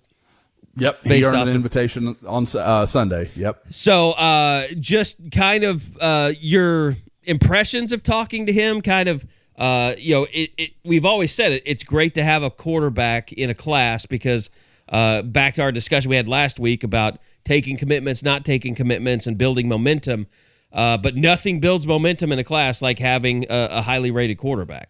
[0.77, 3.31] Yep, he Based earned an of- invitation on uh, Sunday.
[3.35, 3.65] Yep.
[3.69, 6.97] So, uh, just kind of uh, your
[7.27, 8.81] impressions of talking to him.
[8.81, 9.25] Kind of,
[9.57, 11.63] uh, you know, it, it, we've always said it.
[11.65, 14.49] It's great to have a quarterback in a class because
[14.89, 19.27] uh, back to our discussion we had last week about taking commitments, not taking commitments,
[19.27, 20.27] and building momentum.
[20.73, 24.89] Uh, but nothing builds momentum in a class like having a, a highly rated quarterback.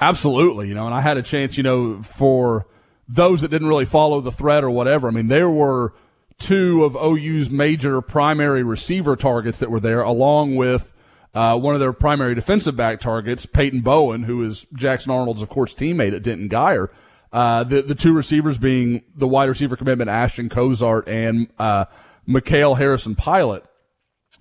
[0.00, 2.66] Absolutely, you know, and I had a chance, you know, for
[3.06, 5.08] those that didn't really follow the thread or whatever.
[5.08, 5.92] I mean, there were
[6.38, 10.93] two of OU's major primary receiver targets that were there, along with
[11.34, 15.48] uh, one of their primary defensive back targets, Peyton Bowen, who is Jackson Arnold's, of
[15.48, 16.88] course, teammate at Denton Guyer.
[17.32, 21.86] Uh, the the two receivers being the wide receiver commitment Ashton Cozart and uh,
[22.26, 23.64] Mikhail Harrison Pilot.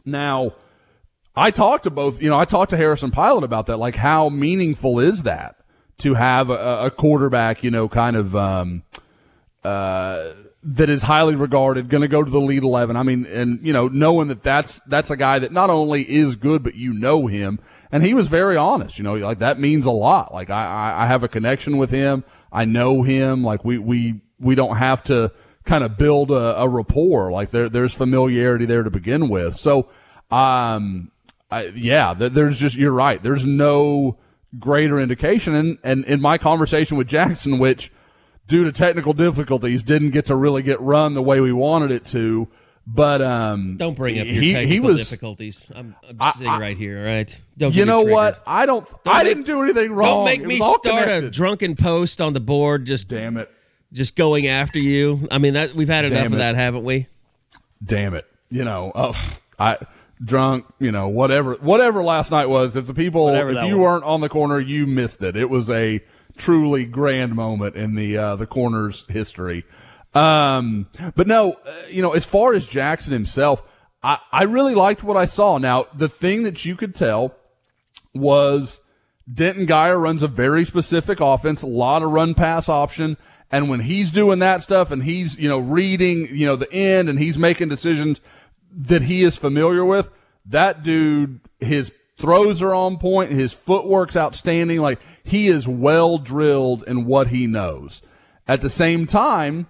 [0.06, 0.54] Now,
[1.36, 3.78] I talked to both, you know, I talked to Harrison Pilot about that.
[3.78, 5.56] Like, how meaningful is that
[6.00, 8.84] to have a, a quarterback, you know, kind of, um,
[9.64, 10.30] uh,
[10.66, 12.96] that is highly regarded, going to go to the Elite 11.
[12.96, 16.36] I mean, and, you know, knowing that that's, that's a guy that not only is
[16.36, 17.60] good, but you know him
[17.94, 18.98] and he was very honest.
[18.98, 20.34] You know, like that means a lot.
[20.34, 22.24] Like I, I, have a connection with him.
[22.52, 23.44] I know him.
[23.44, 25.32] Like we, we, we don't have to
[25.64, 27.32] kind of build a, a rapport.
[27.32, 29.60] Like there, there's familiarity there to begin with.
[29.60, 29.90] So,
[30.32, 31.12] um,
[31.52, 33.22] I, yeah, there's just, you're right.
[33.22, 34.18] There's no
[34.58, 35.54] greater indication.
[35.54, 37.92] And, and in my conversation with Jackson, which
[38.48, 42.06] due to technical difficulties didn't get to really get run the way we wanted it
[42.06, 42.48] to,
[42.86, 45.68] but um, don't bring up your he, technical he was, difficulties.
[45.74, 47.00] I'm, I'm sitting I, right here.
[47.00, 47.42] All right.
[47.58, 48.44] Don't you know what?
[48.46, 48.86] I don't.
[48.86, 50.08] don't I make, didn't do anything wrong.
[50.08, 51.24] Don't make me start connected.
[51.24, 52.86] a drunken post on the board.
[52.86, 53.50] Just damn it.
[53.94, 55.28] Just going after you.
[55.32, 57.08] I mean that we've had enough of that, haven't we?
[57.84, 58.26] Damn it.
[58.50, 58.92] You know.
[58.94, 59.14] Oh,
[59.58, 59.78] I
[60.22, 60.66] drunk.
[60.80, 61.54] You know whatever.
[61.56, 62.76] Whatever last night was.
[62.76, 63.84] If the people, whatever if you was.
[63.84, 65.38] weren't on the corner, you missed it.
[65.38, 66.02] It was a
[66.38, 69.64] truly grand moment in the uh, the corner's history.
[70.14, 73.64] Um, but no, uh, you know, as far as Jackson himself,
[74.04, 75.58] I, I really liked what I saw.
[75.58, 77.36] Now, the thing that you could tell
[78.14, 78.80] was
[79.32, 83.18] Denton Guyer runs a very specific offense, a lot of run pass option.
[83.52, 87.08] And when he's doing that stuff and he's, you know, reading, you know, the end
[87.08, 88.20] and he's making decisions
[88.72, 90.10] that he is familiar with,
[90.46, 93.32] that dude, his throws are on point.
[93.32, 94.80] His footwork's outstanding.
[94.80, 98.02] Like he is well drilled in what he knows.
[98.48, 99.68] At the same time,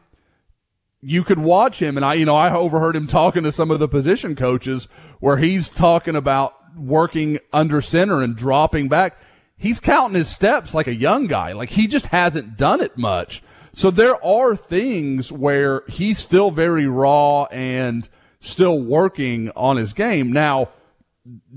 [1.01, 3.79] you could watch him and I you know I overheard him talking to some of
[3.79, 4.87] the position coaches
[5.19, 9.17] where he's talking about working under center and dropping back.
[9.57, 11.53] He's counting his steps like a young guy.
[11.53, 13.43] Like he just hasn't done it much.
[13.73, 18.07] So there are things where he's still very raw and
[18.39, 20.31] still working on his game.
[20.31, 20.69] Now,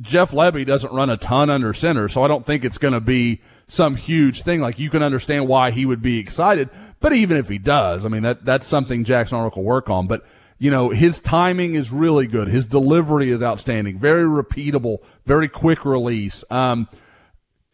[0.01, 3.01] Jeff Lebby doesn't run a ton under center, so I don't think it's going to
[3.01, 4.61] be some huge thing.
[4.61, 8.09] Like you can understand why he would be excited, but even if he does, I
[8.09, 10.07] mean that that's something Jackson Arnold will work on.
[10.07, 10.25] But
[10.59, 12.47] you know his timing is really good.
[12.49, 13.99] His delivery is outstanding.
[13.99, 14.99] Very repeatable.
[15.27, 16.45] Very quick release.
[16.49, 16.89] Um,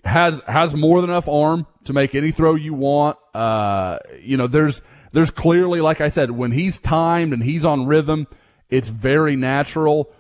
[0.05, 3.19] has has more than enough arm to make any throw you want.
[3.35, 4.81] Uh, you know there's
[5.13, 8.27] there's clearly like I said when he's timed and he's on rhythm,
[8.71, 10.11] it's very natural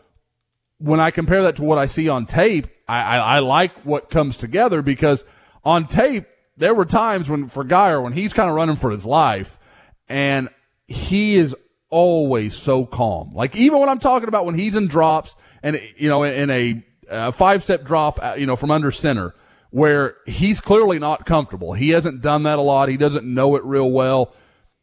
[0.83, 4.11] when I compare that to what I see on tape, I, I, I, like what
[4.11, 5.25] comes together because
[5.65, 6.27] on tape,
[6.57, 9.59] there were times when for Guyer, when he's kind of running for his life,
[10.09, 10.49] and
[10.89, 11.55] he is
[11.89, 13.33] always so calm.
[13.33, 16.85] Like even when I'm talking about when he's in drops and, you know, in a,
[17.09, 19.35] a five step drop, uh, you know, from under center,
[19.71, 21.75] where he's clearly not comfortable.
[21.75, 22.89] He hasn't done that a lot.
[22.89, 24.35] He doesn't know it real well.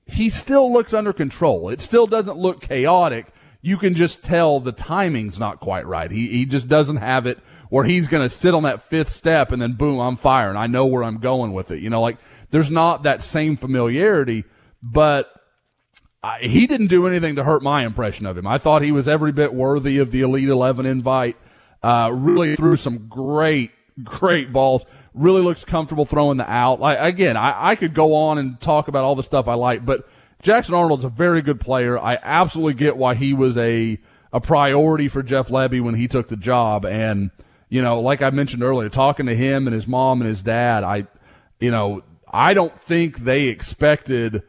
[0.06, 1.70] He still looks under control.
[1.70, 3.28] It still doesn't look chaotic
[3.62, 6.10] you can just tell the timing's not quite right.
[6.10, 7.40] He, he just doesn't have it
[7.70, 10.58] where he's going to sit on that fifth step and then boom, I'm firing.
[10.58, 11.82] I know where I'm going with it.
[11.82, 12.18] You know, like
[12.50, 14.46] there's not that same familiarity,
[14.82, 15.32] but
[16.24, 18.48] I, he didn't do anything to hurt my impression of him.
[18.48, 21.38] I thought he was every bit worthy of the Elite 11 invite.
[21.84, 23.72] Uh, really threw some great,
[24.04, 24.86] great balls.
[25.14, 26.80] Really looks comfortable throwing the out.
[26.80, 29.86] Like, again, I, I could go on and talk about all the stuff I like,
[29.86, 30.08] but
[30.42, 32.00] Jackson Arnold's a very good player.
[32.00, 34.00] I absolutely get why he was a
[34.32, 36.86] a priority for Jeff Lebby when he took the job.
[36.86, 37.32] And
[37.70, 40.84] you know, like I mentioned earlier, talking to him and his mom and his dad,
[40.84, 41.08] I,
[41.60, 44.44] you know, I don't think they expected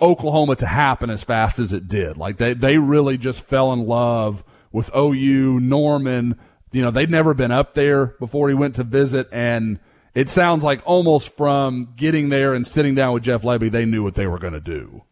[0.00, 2.16] Oklahoma to happen as fast as it did.
[2.16, 6.38] Like they they really just fell in love with OU, Norman.
[6.72, 9.78] You know, they'd never been up there before he went to visit and
[10.18, 14.02] it sounds like almost from getting there and sitting down with Jeff Lebby, they knew
[14.02, 15.02] what they were going to do.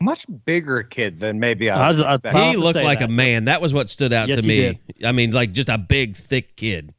[0.00, 1.90] Much bigger kid than maybe I.
[1.90, 3.08] Was, I was he looked like that.
[3.08, 3.44] a man.
[3.44, 4.80] That was what stood out yes, to me.
[5.04, 6.92] I mean, like just a big, thick kid.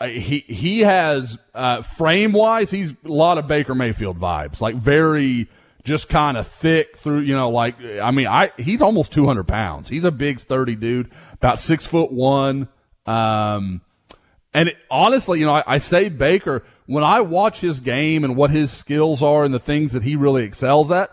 [0.00, 4.60] Uh, he he has uh, frame wise, he's a lot of Baker Mayfield vibes.
[4.60, 5.46] Like very
[5.84, 7.20] just kind of thick through.
[7.20, 9.88] You know, like I mean, I he's almost two hundred pounds.
[9.88, 12.66] He's a big, sturdy dude, about six foot one.
[13.06, 13.82] Um,
[14.54, 18.36] and it, honestly, you know, I, I, say Baker, when I watch his game and
[18.36, 21.10] what his skills are and the things that he really excels at,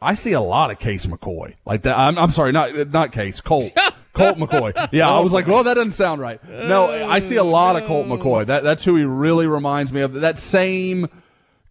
[0.00, 1.98] I see a lot of Case McCoy like that.
[1.98, 3.72] I'm, I'm sorry, not, not Case, Colt.
[4.14, 4.88] Colt McCoy.
[4.92, 6.42] Yeah, I was like, well, that doesn't sound right.
[6.48, 8.46] No, I see a lot of Colt oh, McCoy.
[8.46, 10.14] That, that's who he really reminds me of.
[10.14, 11.08] That same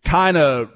[0.05, 0.71] kind of,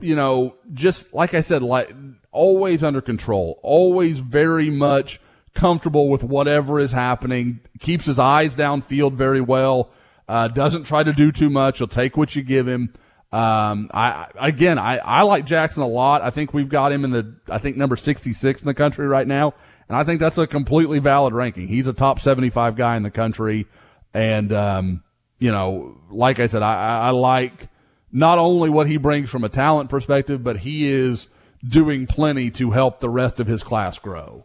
[0.00, 1.92] you know, just like I said, like
[2.30, 5.20] always under control, always very much
[5.56, 9.90] comfortable with whatever is happening, keeps his eyes downfield very well,
[10.28, 11.78] uh, doesn't try to do too much.
[11.78, 12.92] He'll take what you give him.
[13.32, 16.22] Um, I, again, I, I like Jackson a lot.
[16.22, 19.26] I think we've got him in the, I think number 66 in the country right
[19.26, 19.54] now.
[19.88, 21.68] And I think that's a completely valid ranking.
[21.68, 23.66] He's a top 75 guy in the country.
[24.14, 25.02] And, um,
[25.38, 27.68] you know, like I said, I, I like
[28.10, 31.28] not only what he brings from a talent perspective, but he is
[31.66, 34.44] doing plenty to help the rest of his class grow.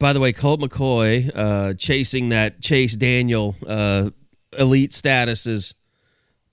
[0.00, 4.10] By the way, Colt McCoy uh, chasing that Chase Daniel uh,
[4.58, 5.74] elite status as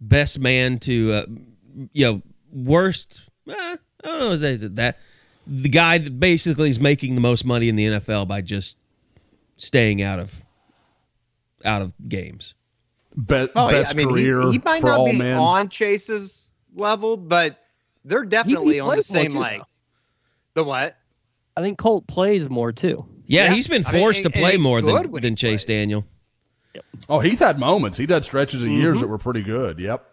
[0.02, 1.26] best man to uh,
[1.94, 2.22] you know
[2.52, 3.22] worst.
[3.50, 5.00] Uh, I don't know is that that
[5.48, 8.78] the guy that basically is making the most money in the NFL by just
[9.56, 10.34] staying out of
[11.64, 12.54] out of games.
[13.16, 15.38] Be- Oh, yeah, I mean, he, career he might for not all be men.
[15.38, 17.58] on Chase's level, but
[18.04, 19.62] they're definitely on the same like
[20.54, 20.98] the what?
[21.56, 23.06] I think Colt plays more too.
[23.28, 23.54] Yeah, Yeah.
[23.54, 25.66] he's been I mean, forced to play more than than Chase plays.
[25.66, 26.06] Daniel.
[27.10, 27.98] Oh, he's had moments.
[27.98, 29.02] He'd had stretches of years Mm-hmm.
[29.02, 29.80] that were pretty good.
[29.80, 30.06] Yep.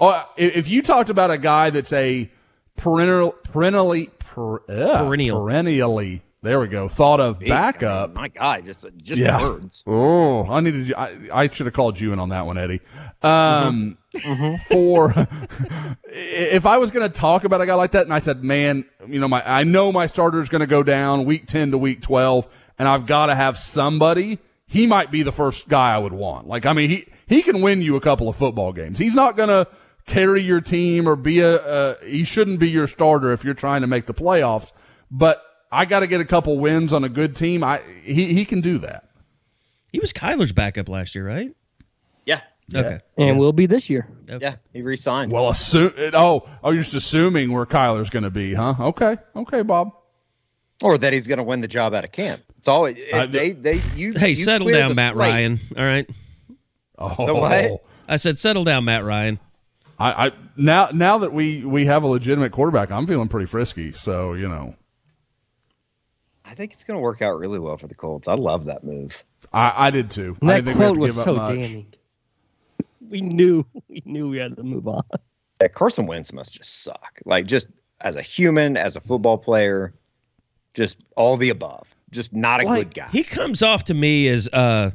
[0.00, 2.30] Oh, if you talked about a guy that's a
[2.76, 5.42] perennial, perennially, per, uh, Perennial.
[5.42, 8.10] perennially, there we go, thought of Speak, I backup.
[8.10, 9.40] mean, my God, just just Yeah.
[9.40, 9.84] words.
[9.86, 10.88] Oh, I needed.
[10.88, 12.80] you- I, I should have called you in on that one, Eddie.
[13.22, 14.56] Um, Mm-hmm.
[14.70, 15.14] for
[16.08, 18.84] if I was going to talk about a guy like that, and I said, man,
[19.06, 21.78] you know, my I know my starter is going to go down week ten to
[21.78, 22.46] week twelve,
[22.78, 24.38] and I've got to have somebody.
[24.66, 26.46] He might be the first guy I would want.
[26.46, 28.98] Like, I mean, he he can win you a couple of football games.
[28.98, 29.66] He's not going to
[30.06, 31.56] carry your team or be a.
[31.56, 34.72] Uh, he shouldn't be your starter if you're trying to make the playoffs.
[35.10, 37.64] But I got to get a couple wins on a good team.
[37.64, 39.08] I he he can do that.
[39.90, 41.54] He was Kyler's backup last year, right?
[42.24, 42.40] Yeah,
[42.74, 43.00] Okay.
[43.18, 44.06] And will be this year.
[44.40, 45.32] yeah, he re-signed.
[45.32, 48.74] Well, assume oh oh, you're just assuming where Kyler's going to be, huh?
[48.78, 49.90] Okay, okay, Bob.
[50.82, 52.42] or that he's going to win the job out of camp.
[52.58, 54.12] It's always Uh, they they you.
[54.12, 55.30] Hey, you settle down, Matt slate.
[55.30, 55.60] Ryan.
[55.76, 56.08] All right.
[56.98, 57.84] Oh, The what?
[58.08, 59.38] I said settle down, Matt Ryan.
[59.98, 63.92] I, I now now that we we have a legitimate quarterback, I'm feeling pretty frisky.
[63.92, 64.76] So you know,
[66.52, 68.28] I think it's going to work out really well for the Colts.
[68.28, 69.24] I love that move.
[69.54, 70.36] I, I did too.
[70.42, 71.86] And I that didn't think quote to was so damning.
[73.08, 75.02] We knew we knew we had to move on.
[75.62, 77.20] Yeah, Carson Wentz must just suck.
[77.24, 77.68] Like just
[78.02, 79.94] as a human, as a football player,
[80.74, 81.86] just all the above.
[82.10, 83.08] Just not a Like, good guy.
[83.12, 84.90] He comes off to me as uh,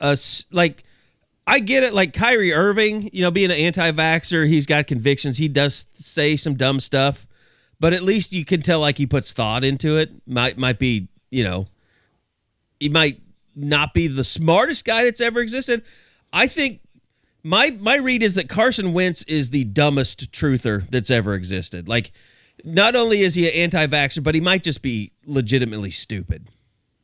[0.00, 0.82] a s- like
[1.46, 1.94] I get it.
[1.94, 5.38] Like Kyrie Irving, you know, being an anti-vaxxer, he's got convictions.
[5.38, 7.25] He does say some dumb stuff,
[7.80, 10.10] but at least you can tell like he puts thought into it.
[10.26, 11.66] Might might be you know,
[12.80, 13.20] he might
[13.54, 15.82] not be the smartest guy that's ever existed.
[16.32, 16.80] I think
[17.42, 21.88] my my read is that Carson Wentz is the dumbest truther that's ever existed.
[21.88, 22.12] Like,
[22.64, 26.48] not only is he an anti-vaxxer, but he might just be legitimately stupid.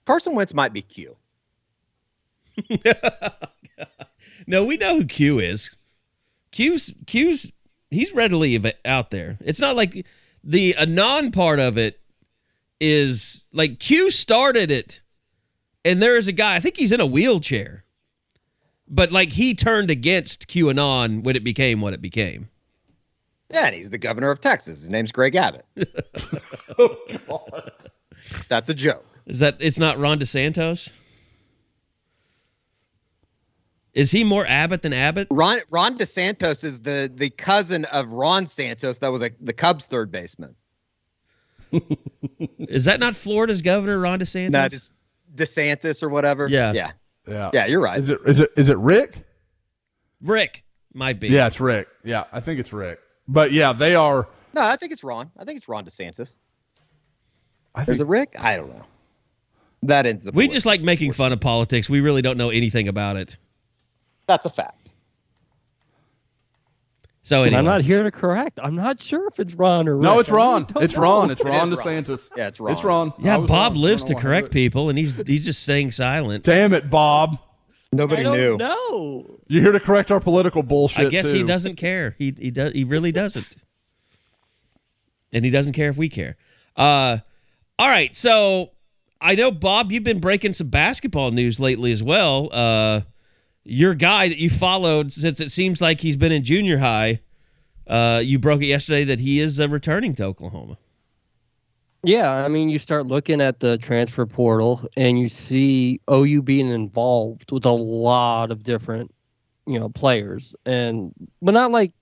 [0.05, 1.17] Carson Wentz might be Q.
[4.47, 5.77] No, we know who Q is.
[6.51, 7.53] Q's Q's
[7.91, 9.39] he's readily out there.
[9.41, 10.07] It's not like
[10.45, 12.01] the anon part of it
[12.81, 15.01] is like Q started it,
[15.85, 16.57] and there is a guy.
[16.57, 17.85] I think he's in a wheelchair,
[18.89, 22.49] but like he turned against QAnon when it became what it became.
[23.51, 24.81] Yeah, and he's the governor of Texas.
[24.81, 25.67] His name's Greg Abbott.
[26.79, 26.97] oh,
[27.29, 27.73] God.
[28.49, 29.05] That's a joke.
[29.27, 30.91] Is that it's not Ron DeSantos?
[33.95, 35.29] Is he more Abbott than Abbott?
[35.31, 39.87] Ron Ron DeSantos is the the cousin of Ron Santos that was a, the Cubs
[39.87, 40.55] third baseman.
[42.59, 44.51] Is that not Florida's governor, Ron DeSantos?
[44.51, 44.93] No, it's
[45.35, 46.49] DeSantis or whatever.
[46.49, 46.73] Yeah.
[46.73, 46.91] Yeah.
[47.27, 47.99] Yeah, Yeah, you're right.
[48.01, 49.15] Is it is it is it Rick?
[50.21, 51.29] Rick might be.
[51.29, 51.89] Yeah, it's Rick.
[52.05, 52.99] Yeah, I think it's Rick.
[53.29, 54.27] But yeah, they are.
[54.55, 55.31] No, I think it's Ron.
[55.39, 56.37] I think it's Ron DeSantis.
[57.75, 58.35] I Is think it Rick?
[58.39, 58.85] I don't know.
[59.85, 61.89] That ends the We politi- just like making fun of politics.
[61.89, 63.37] We really don't know anything about it.
[64.27, 64.91] That's a fact.
[67.25, 68.59] So And anyway, I'm not here to correct.
[68.63, 70.65] I'm not sure if it's Ron or no, it's I really Ron.
[70.65, 71.03] don't It's know.
[71.03, 71.31] Ron.
[71.31, 71.87] It's It Ron is Ron.
[71.87, 72.29] DeSantis.
[72.37, 72.73] Yeah, it's Ron.
[72.73, 73.13] It's Ron.
[73.21, 73.83] yeah, Bob wrong.
[73.83, 76.43] Lives to know why I correct heard people, and he's he's just staying silent.
[76.45, 77.39] Damn it, Bob!
[77.93, 78.57] Nobody I don't knew.
[78.57, 79.39] No.
[79.47, 81.07] You're here to correct our political bullshit.
[81.07, 82.17] I guess he doesn't care.
[82.19, 82.73] He he does.
[82.73, 83.47] He really doesn't,
[85.33, 86.37] and he doesn't care if we care.
[86.77, 87.19] Uh,
[87.79, 88.17] all right.
[88.17, 88.71] So
[89.21, 92.49] I know Bob, you've been breaking some basketball news lately as well.
[92.51, 93.03] Uh,
[93.65, 97.21] your guy that you followed since it seems like he's been in junior high.
[97.87, 100.79] Uh, you broke it yesterday that he is uh, returning to Oklahoma.
[102.05, 106.69] Yeah, I mean, you start looking at the transfer portal and you see OU being
[106.69, 109.15] involved with a lot of different,
[109.67, 111.93] you know, players, and but not like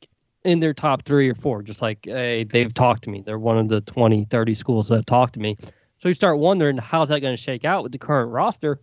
[0.44, 1.62] in their top three or four.
[1.62, 3.22] Just like, hey, they've talked to me.
[3.24, 5.58] They're one of the 20, 30 schools that have talked to me.
[5.98, 8.80] So you start wondering how's that going to shake out with the current roster.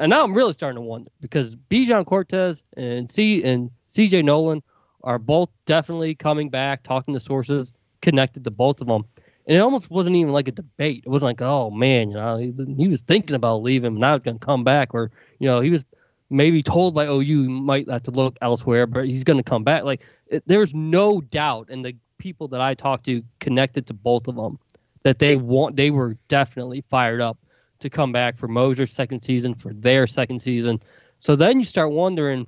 [0.00, 4.62] And now I'm really starting to wonder because Bijan Cortes and C and CJ Noland
[5.04, 9.04] are both definitely coming back, talking to sources connected to both of them.
[9.46, 11.04] And it almost wasn't even like a debate.
[11.04, 14.16] It wasn't like, oh man, you know, he, he was thinking about leaving, and now
[14.16, 15.84] going to come back, or you know, he was
[16.30, 19.64] maybe told by OU he might have to look elsewhere, but he's going to come
[19.64, 19.84] back.
[19.84, 24.28] Like it, there's no doubt, and the people that I talked to connected to both
[24.28, 24.58] of them
[25.02, 27.36] that they want, they were definitely fired up
[27.80, 30.80] to come back for Moser's second season, for their second season.
[31.18, 32.46] So then you start wondering,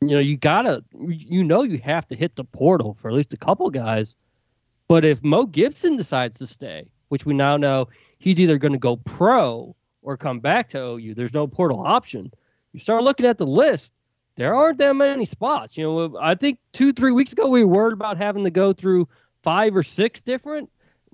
[0.00, 3.32] you know, you gotta, you know, you have to hit the portal for at least
[3.32, 4.16] a couple guys.
[4.88, 7.88] But if Mo Gibson decides to stay, which we now know
[8.18, 12.30] he's either going to go pro or come back to OU, there's no portal option.
[12.72, 13.92] You start looking at the list,
[14.36, 15.76] there aren't that many spots.
[15.76, 18.72] You know, I think two, three weeks ago we were worried about having to go
[18.72, 19.08] through
[19.42, 20.70] five or six different.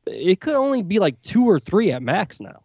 [0.06, 2.62] It could only be like two or three at max now.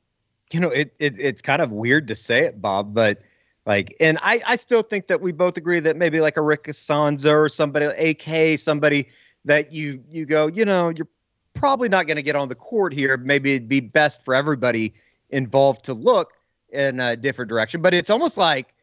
[0.52, 3.22] You know, it, it it's kind of weird to say it, Bob, but
[3.66, 6.66] like, and I I still think that we both agree that maybe like a Rick
[6.66, 9.08] Issanza or somebody, AK, somebody
[9.46, 11.08] that you you go, you know, you're
[11.54, 13.18] probably not going to get on the court here.
[13.18, 14.94] Maybe it'd be best for everybody
[15.30, 16.34] involved to look
[16.70, 17.82] in a different direction.
[17.82, 18.74] But it's almost like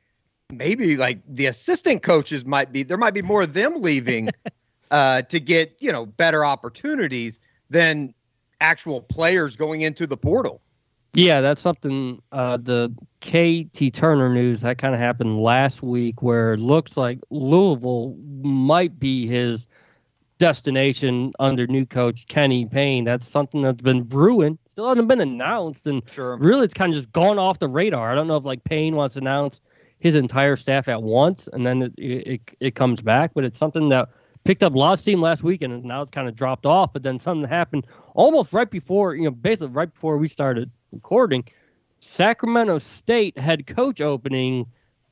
[0.51, 4.31] maybe like the assistant coaches might be there might be more of them leaving
[4.91, 7.41] uh, to get you know better opportunities
[7.71, 8.13] than
[8.61, 10.61] actual players going into the portal.
[11.15, 12.23] Yeah, that's something.
[12.33, 12.91] Uh, the
[13.21, 18.99] KT Turner news that kind of happened last week, where it looks like Louisville might
[18.99, 19.67] be his
[20.39, 23.05] destination under new coach Kenny Payne.
[23.05, 24.59] That's something that's been brewing.
[24.71, 26.37] Still hasn't been announced, and Sure.
[26.39, 28.11] really, it's kind of just gone off the radar.
[28.11, 29.61] I don't know if like Payne wants to announce
[29.99, 33.33] his entire staff at once, and then it it, it comes back.
[33.35, 34.09] But it's something that
[34.45, 36.95] picked up a lot of steam last week, and now it's kind of dropped off.
[36.95, 41.45] But then something happened almost right before, you know, basically right before we started recording.
[42.01, 44.67] Sacramento State head coach opening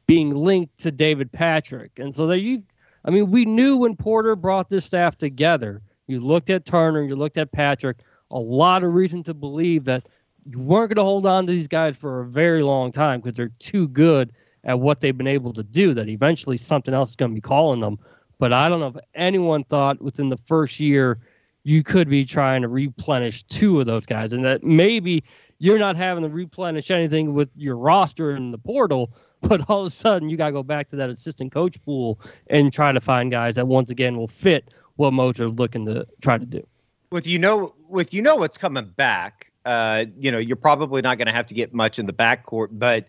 [0.07, 2.63] being linked to David Patrick, and so there you.
[3.05, 5.81] I mean, we knew when Porter brought this staff together.
[6.07, 7.99] You looked at Turner, you looked at Patrick.
[8.31, 10.07] A lot of reason to believe that
[10.45, 13.37] you weren't going to hold on to these guys for a very long time because
[13.37, 14.33] they're too good
[14.65, 15.95] at what they've been able to do.
[15.95, 17.99] That eventually something else is going to be calling them.
[18.39, 21.19] But I don't know if anyone thought within the first year
[21.63, 25.23] you could be trying to replenish two of those guys, and that maybe
[25.61, 29.13] you're not having to replenish anything with your roster in the portal,
[29.43, 32.19] but all of a sudden you got to go back to that assistant coach pool
[32.49, 36.37] and try to find guys that once again will fit what Mojo's looking to try
[36.37, 36.67] to do.
[37.13, 41.19] with you know with you know what's coming back uh you know you're probably not
[41.19, 43.09] going to have to get much in the backcourt but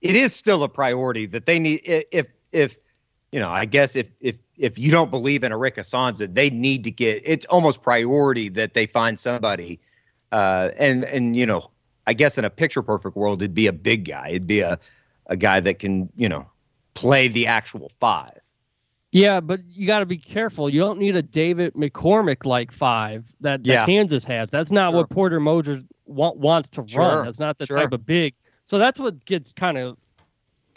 [0.00, 2.76] it is still a priority that they need if if
[3.32, 6.50] you know i guess if if if you don't believe in a Rick Issanza, they
[6.50, 9.80] need to get it's almost priority that they find somebody
[10.32, 11.70] uh and and you know
[12.06, 14.78] i guess in a picture perfect world it'd be a big guy it'd be a
[15.26, 16.46] a guy that can you know
[16.94, 18.38] play the actual five
[19.12, 20.68] Yeah, but you got to be careful.
[20.70, 23.84] You don't need a David McCormick like five that, that Yeah.
[23.86, 24.50] Kansas has.
[24.50, 27.24] That's not what Porter Moser wa- wants to Sure, run.
[27.24, 27.76] That's not the sure.
[27.78, 28.34] type of big.
[28.66, 29.96] So that's what gets kind of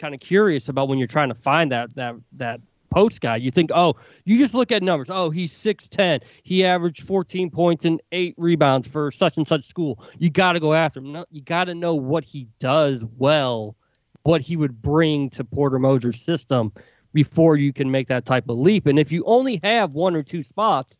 [0.00, 2.60] kind of curious about when you're trying to find that that that
[2.94, 3.36] post guy.
[3.36, 5.10] You think, oh, you just look at numbers.
[5.10, 6.20] Oh, he's six ten.
[6.44, 10.02] He averaged 14 points and eight rebounds for such and such school.
[10.18, 11.24] You got to go after him.
[11.30, 13.76] You got to know what he does well,
[14.22, 16.72] what he would bring to Porter Moser's system
[17.12, 18.86] before you can make that type of leap.
[18.86, 20.98] And if you only have one or two spots,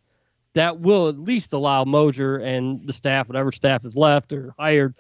[0.55, 4.95] that will at least allow Moser and the staff, whatever staff is left or hired,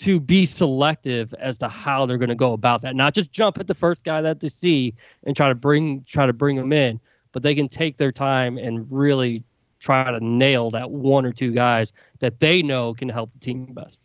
[0.00, 2.96] to be selective as to how they're going to go about that.
[2.96, 4.94] Not just jump at the first guy that they see
[5.24, 6.98] and try to bring try to bring them in,
[7.32, 9.44] but they can take their time and really
[9.78, 13.66] try to nail that one or two guys that they know can help the team
[13.74, 14.00] best.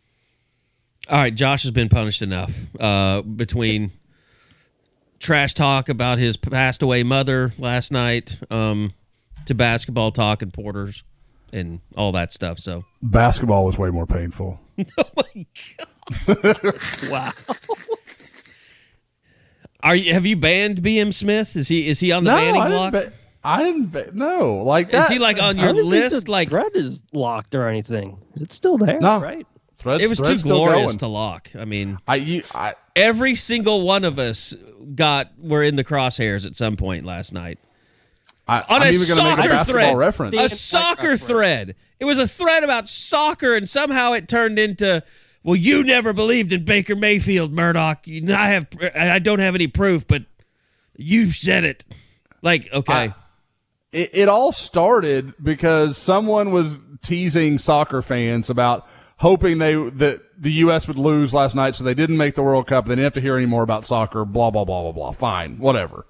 [1.09, 3.91] All right, Josh has been punished enough uh, between
[5.19, 8.93] trash talk about his passed away mother last night um,
[9.45, 11.03] to basketball talk and Porters
[11.53, 12.59] and all that stuff.
[12.59, 14.59] So Basketball was way more painful.
[16.27, 16.73] Oh
[17.09, 17.31] wow.
[19.81, 21.55] are you have you banned BM Smith?
[21.55, 22.91] Is he is he on the banning I block?
[22.93, 23.09] didn't.
[23.09, 23.91] Ba- I didn't.
[23.91, 25.03] Ba- no, like that.
[25.03, 26.25] is he like on I your don't think list?
[26.25, 28.17] the Like thread is locked or anything.
[28.35, 29.19] It's still there, No.
[29.19, 29.45] right?
[29.77, 31.49] Threads, it was too glorious to lock.
[31.57, 34.53] I mean, I, you, I, every single one of us
[34.95, 37.59] got were in the crosshairs at some point last night.
[38.47, 39.97] I, on I'm a even going to make soccer a basketball thread.
[39.97, 40.35] reference.
[40.35, 41.75] A soccer thread.
[41.99, 45.03] It was a thread about soccer, and somehow it turned into,
[45.43, 48.05] well, you never believed in Baker Mayfield, Murdock.
[48.07, 50.23] You, I have, I don't have any proof, but
[50.97, 51.85] you said it.
[52.41, 53.13] Like, okay,
[53.91, 60.51] it, it all started because someone was teasing soccer fans about hoping they that the
[60.51, 60.87] U.S.
[60.87, 62.85] would lose last night, so they didn't make the World Cup.
[62.85, 64.25] They didn't have to hear any more about soccer.
[64.25, 65.11] Blah blah blah blah blah.
[65.13, 66.05] Fine, whatever.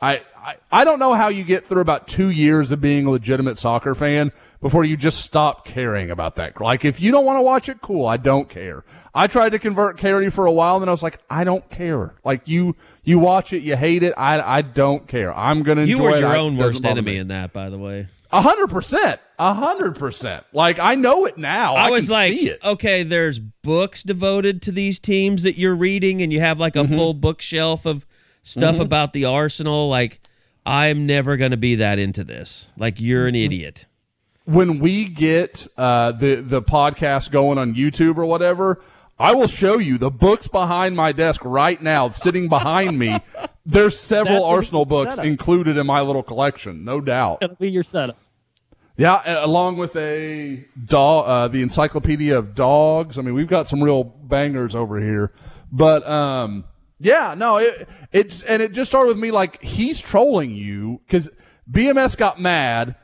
[0.00, 3.10] I, I I don't know how you get through about two years of being a
[3.10, 6.60] legitimate soccer fan before you just stop caring about that.
[6.60, 8.06] Like if you don't want to watch it, cool.
[8.06, 8.84] I don't care.
[9.14, 11.68] I tried to convert Carey for a while, and then I was like, I don't
[11.70, 12.14] care.
[12.24, 14.14] Like you you watch it, you hate it.
[14.16, 15.32] I I don't care.
[15.36, 15.96] I'm gonna enjoy it.
[15.96, 17.18] you were your I- own it worst enemy me.
[17.18, 18.08] in that, by the way.
[18.30, 19.20] A hundred percent.
[19.38, 20.44] A hundred percent.
[20.52, 21.74] Like I know it now.
[21.74, 22.62] I, I was like, see it.
[22.62, 26.80] okay, there's books devoted to these teams that you're reading, and you have like a
[26.80, 26.94] Mm-hmm.
[26.96, 28.04] full bookshelf of
[28.42, 29.88] stuff about the Arsenal.
[29.88, 30.20] Like,
[30.68, 32.68] I'm never going to be that into this.
[32.76, 33.86] Like you're an idiot.
[34.44, 38.82] when we get uh, the the podcast going on YouTube or whatever,
[39.18, 43.18] I will show you the books behind my desk right now, sitting behind me.
[43.66, 45.24] There's several Arsenal books setup.
[45.24, 47.40] included in my little collection, no doubt.
[47.40, 48.18] That'll be your setup.
[48.98, 53.16] Yeah, along with a dog, uh, the Encyclopedia of Dogs.
[53.18, 55.32] I mean, we've got some real bangers over here.
[55.70, 56.64] But um,
[56.98, 61.30] yeah, no, it it's and it just started with me like he's trolling you because
[61.70, 62.96] BMS got mad.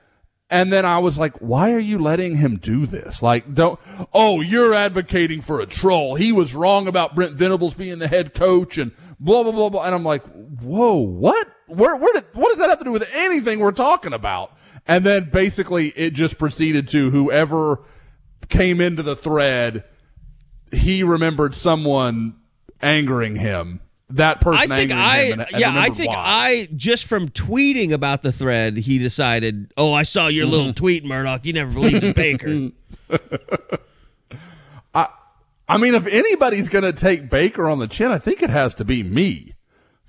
[0.51, 3.23] And then I was like, why are you letting him do this?
[3.23, 3.81] Like, don't,
[4.13, 6.15] oh, you're advocating for a troll.
[6.15, 9.85] He was wrong about Brent Venables being the head coach and blah, blah, blah, blah.
[9.85, 10.23] And I'm like,
[10.61, 11.49] whoa, what?
[11.67, 14.53] Where, where did, what does that have to do with anything we're talking about?
[14.87, 17.81] And then basically it just proceeded to whoever
[18.49, 19.85] came into the thread,
[20.71, 22.37] he remembered someone
[22.83, 23.81] angering him.
[24.11, 25.19] That person I think I.
[25.25, 26.23] And, and yeah I think why.
[26.27, 30.73] I just from tweeting about the thread he decided oh I saw your little Mm-hmm.
[30.75, 32.71] tweet Murdock you never believed in Baker
[35.67, 38.75] I mean, if anybody's going to take Baker on the chin, I think it has
[38.75, 39.55] to be me.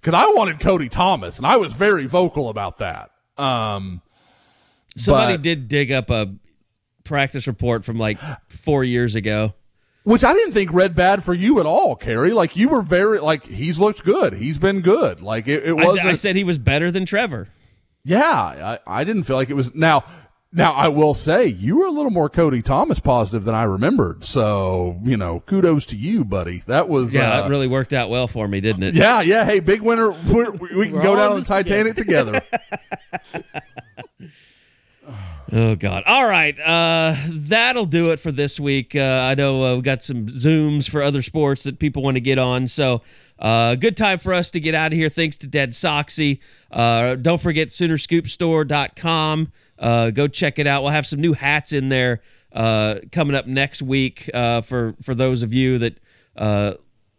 [0.02, 3.12] Because I wanted Cody Thomas, and I was very vocal about that.
[3.38, 4.02] Um,
[4.98, 6.36] somebody But- did dig up a
[7.06, 8.20] practice report from like
[8.50, 9.54] four years ago
[10.06, 12.32] which I didn't think read bad for you at all, Carey.
[12.32, 14.34] Like, you were very, like, he's looked good.
[14.34, 15.22] He's been good.
[15.22, 16.08] Like, it, it wasn't.
[16.08, 17.50] I said he was better than Trevor
[18.06, 19.74] yeah, I, I didn't feel like it was.
[19.74, 20.06] Now,
[20.54, 24.24] now I will say, you were a little more Cody Thomas positive than I remembered.
[24.24, 26.64] So, you know, kudos to you, buddy.
[26.68, 27.12] That was.
[27.14, 29.44] yeah uh, it really worked out well for me didn't it Yeah, yeah.
[29.44, 30.12] Hey, big winner.
[30.12, 32.42] We're, we can We're go down in on the this Titanic together.
[35.58, 36.04] Oh God!
[36.06, 38.94] All right, uh, that'll do it for this week.
[38.94, 42.22] Uh, I know uh, we got some zooms for other sports that people want to
[42.22, 43.02] get on, so
[43.40, 45.08] uh, good time for us to get out of here.
[45.08, 46.40] Thanks to Dead Soxy.
[46.72, 49.52] Uh, don't forget SoonerScoopStore.com.
[49.80, 50.84] Uh, go check it out.
[50.84, 52.22] We'll have some new hats in there
[52.52, 56.00] uh, coming up next week uh, for for those of you that
[56.36, 56.74] uh,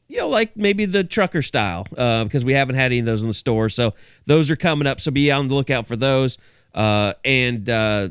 [0.09, 3.23] you know, like maybe the trucker style, uh, because we haven't had any of those
[3.23, 3.71] in the store.
[3.71, 3.95] So
[4.27, 5.01] those are coming up.
[5.01, 6.37] So be on the lookout for those.
[6.75, 8.11] Uh, and uh,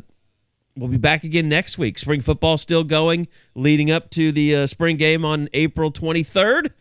[0.77, 1.97] we'll be back again next week.
[1.99, 6.71] Spring football still going, leading up to the uh, spring game on April 23rd.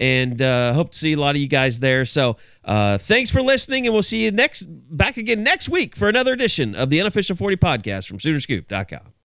[0.00, 2.04] And uh, hope to see a lot of you guys there.
[2.04, 6.08] So uh, thanks for listening, and we'll see you next back again next week for
[6.08, 9.12] another edition of the unofficial 40 podcast from Soonerscoop.com.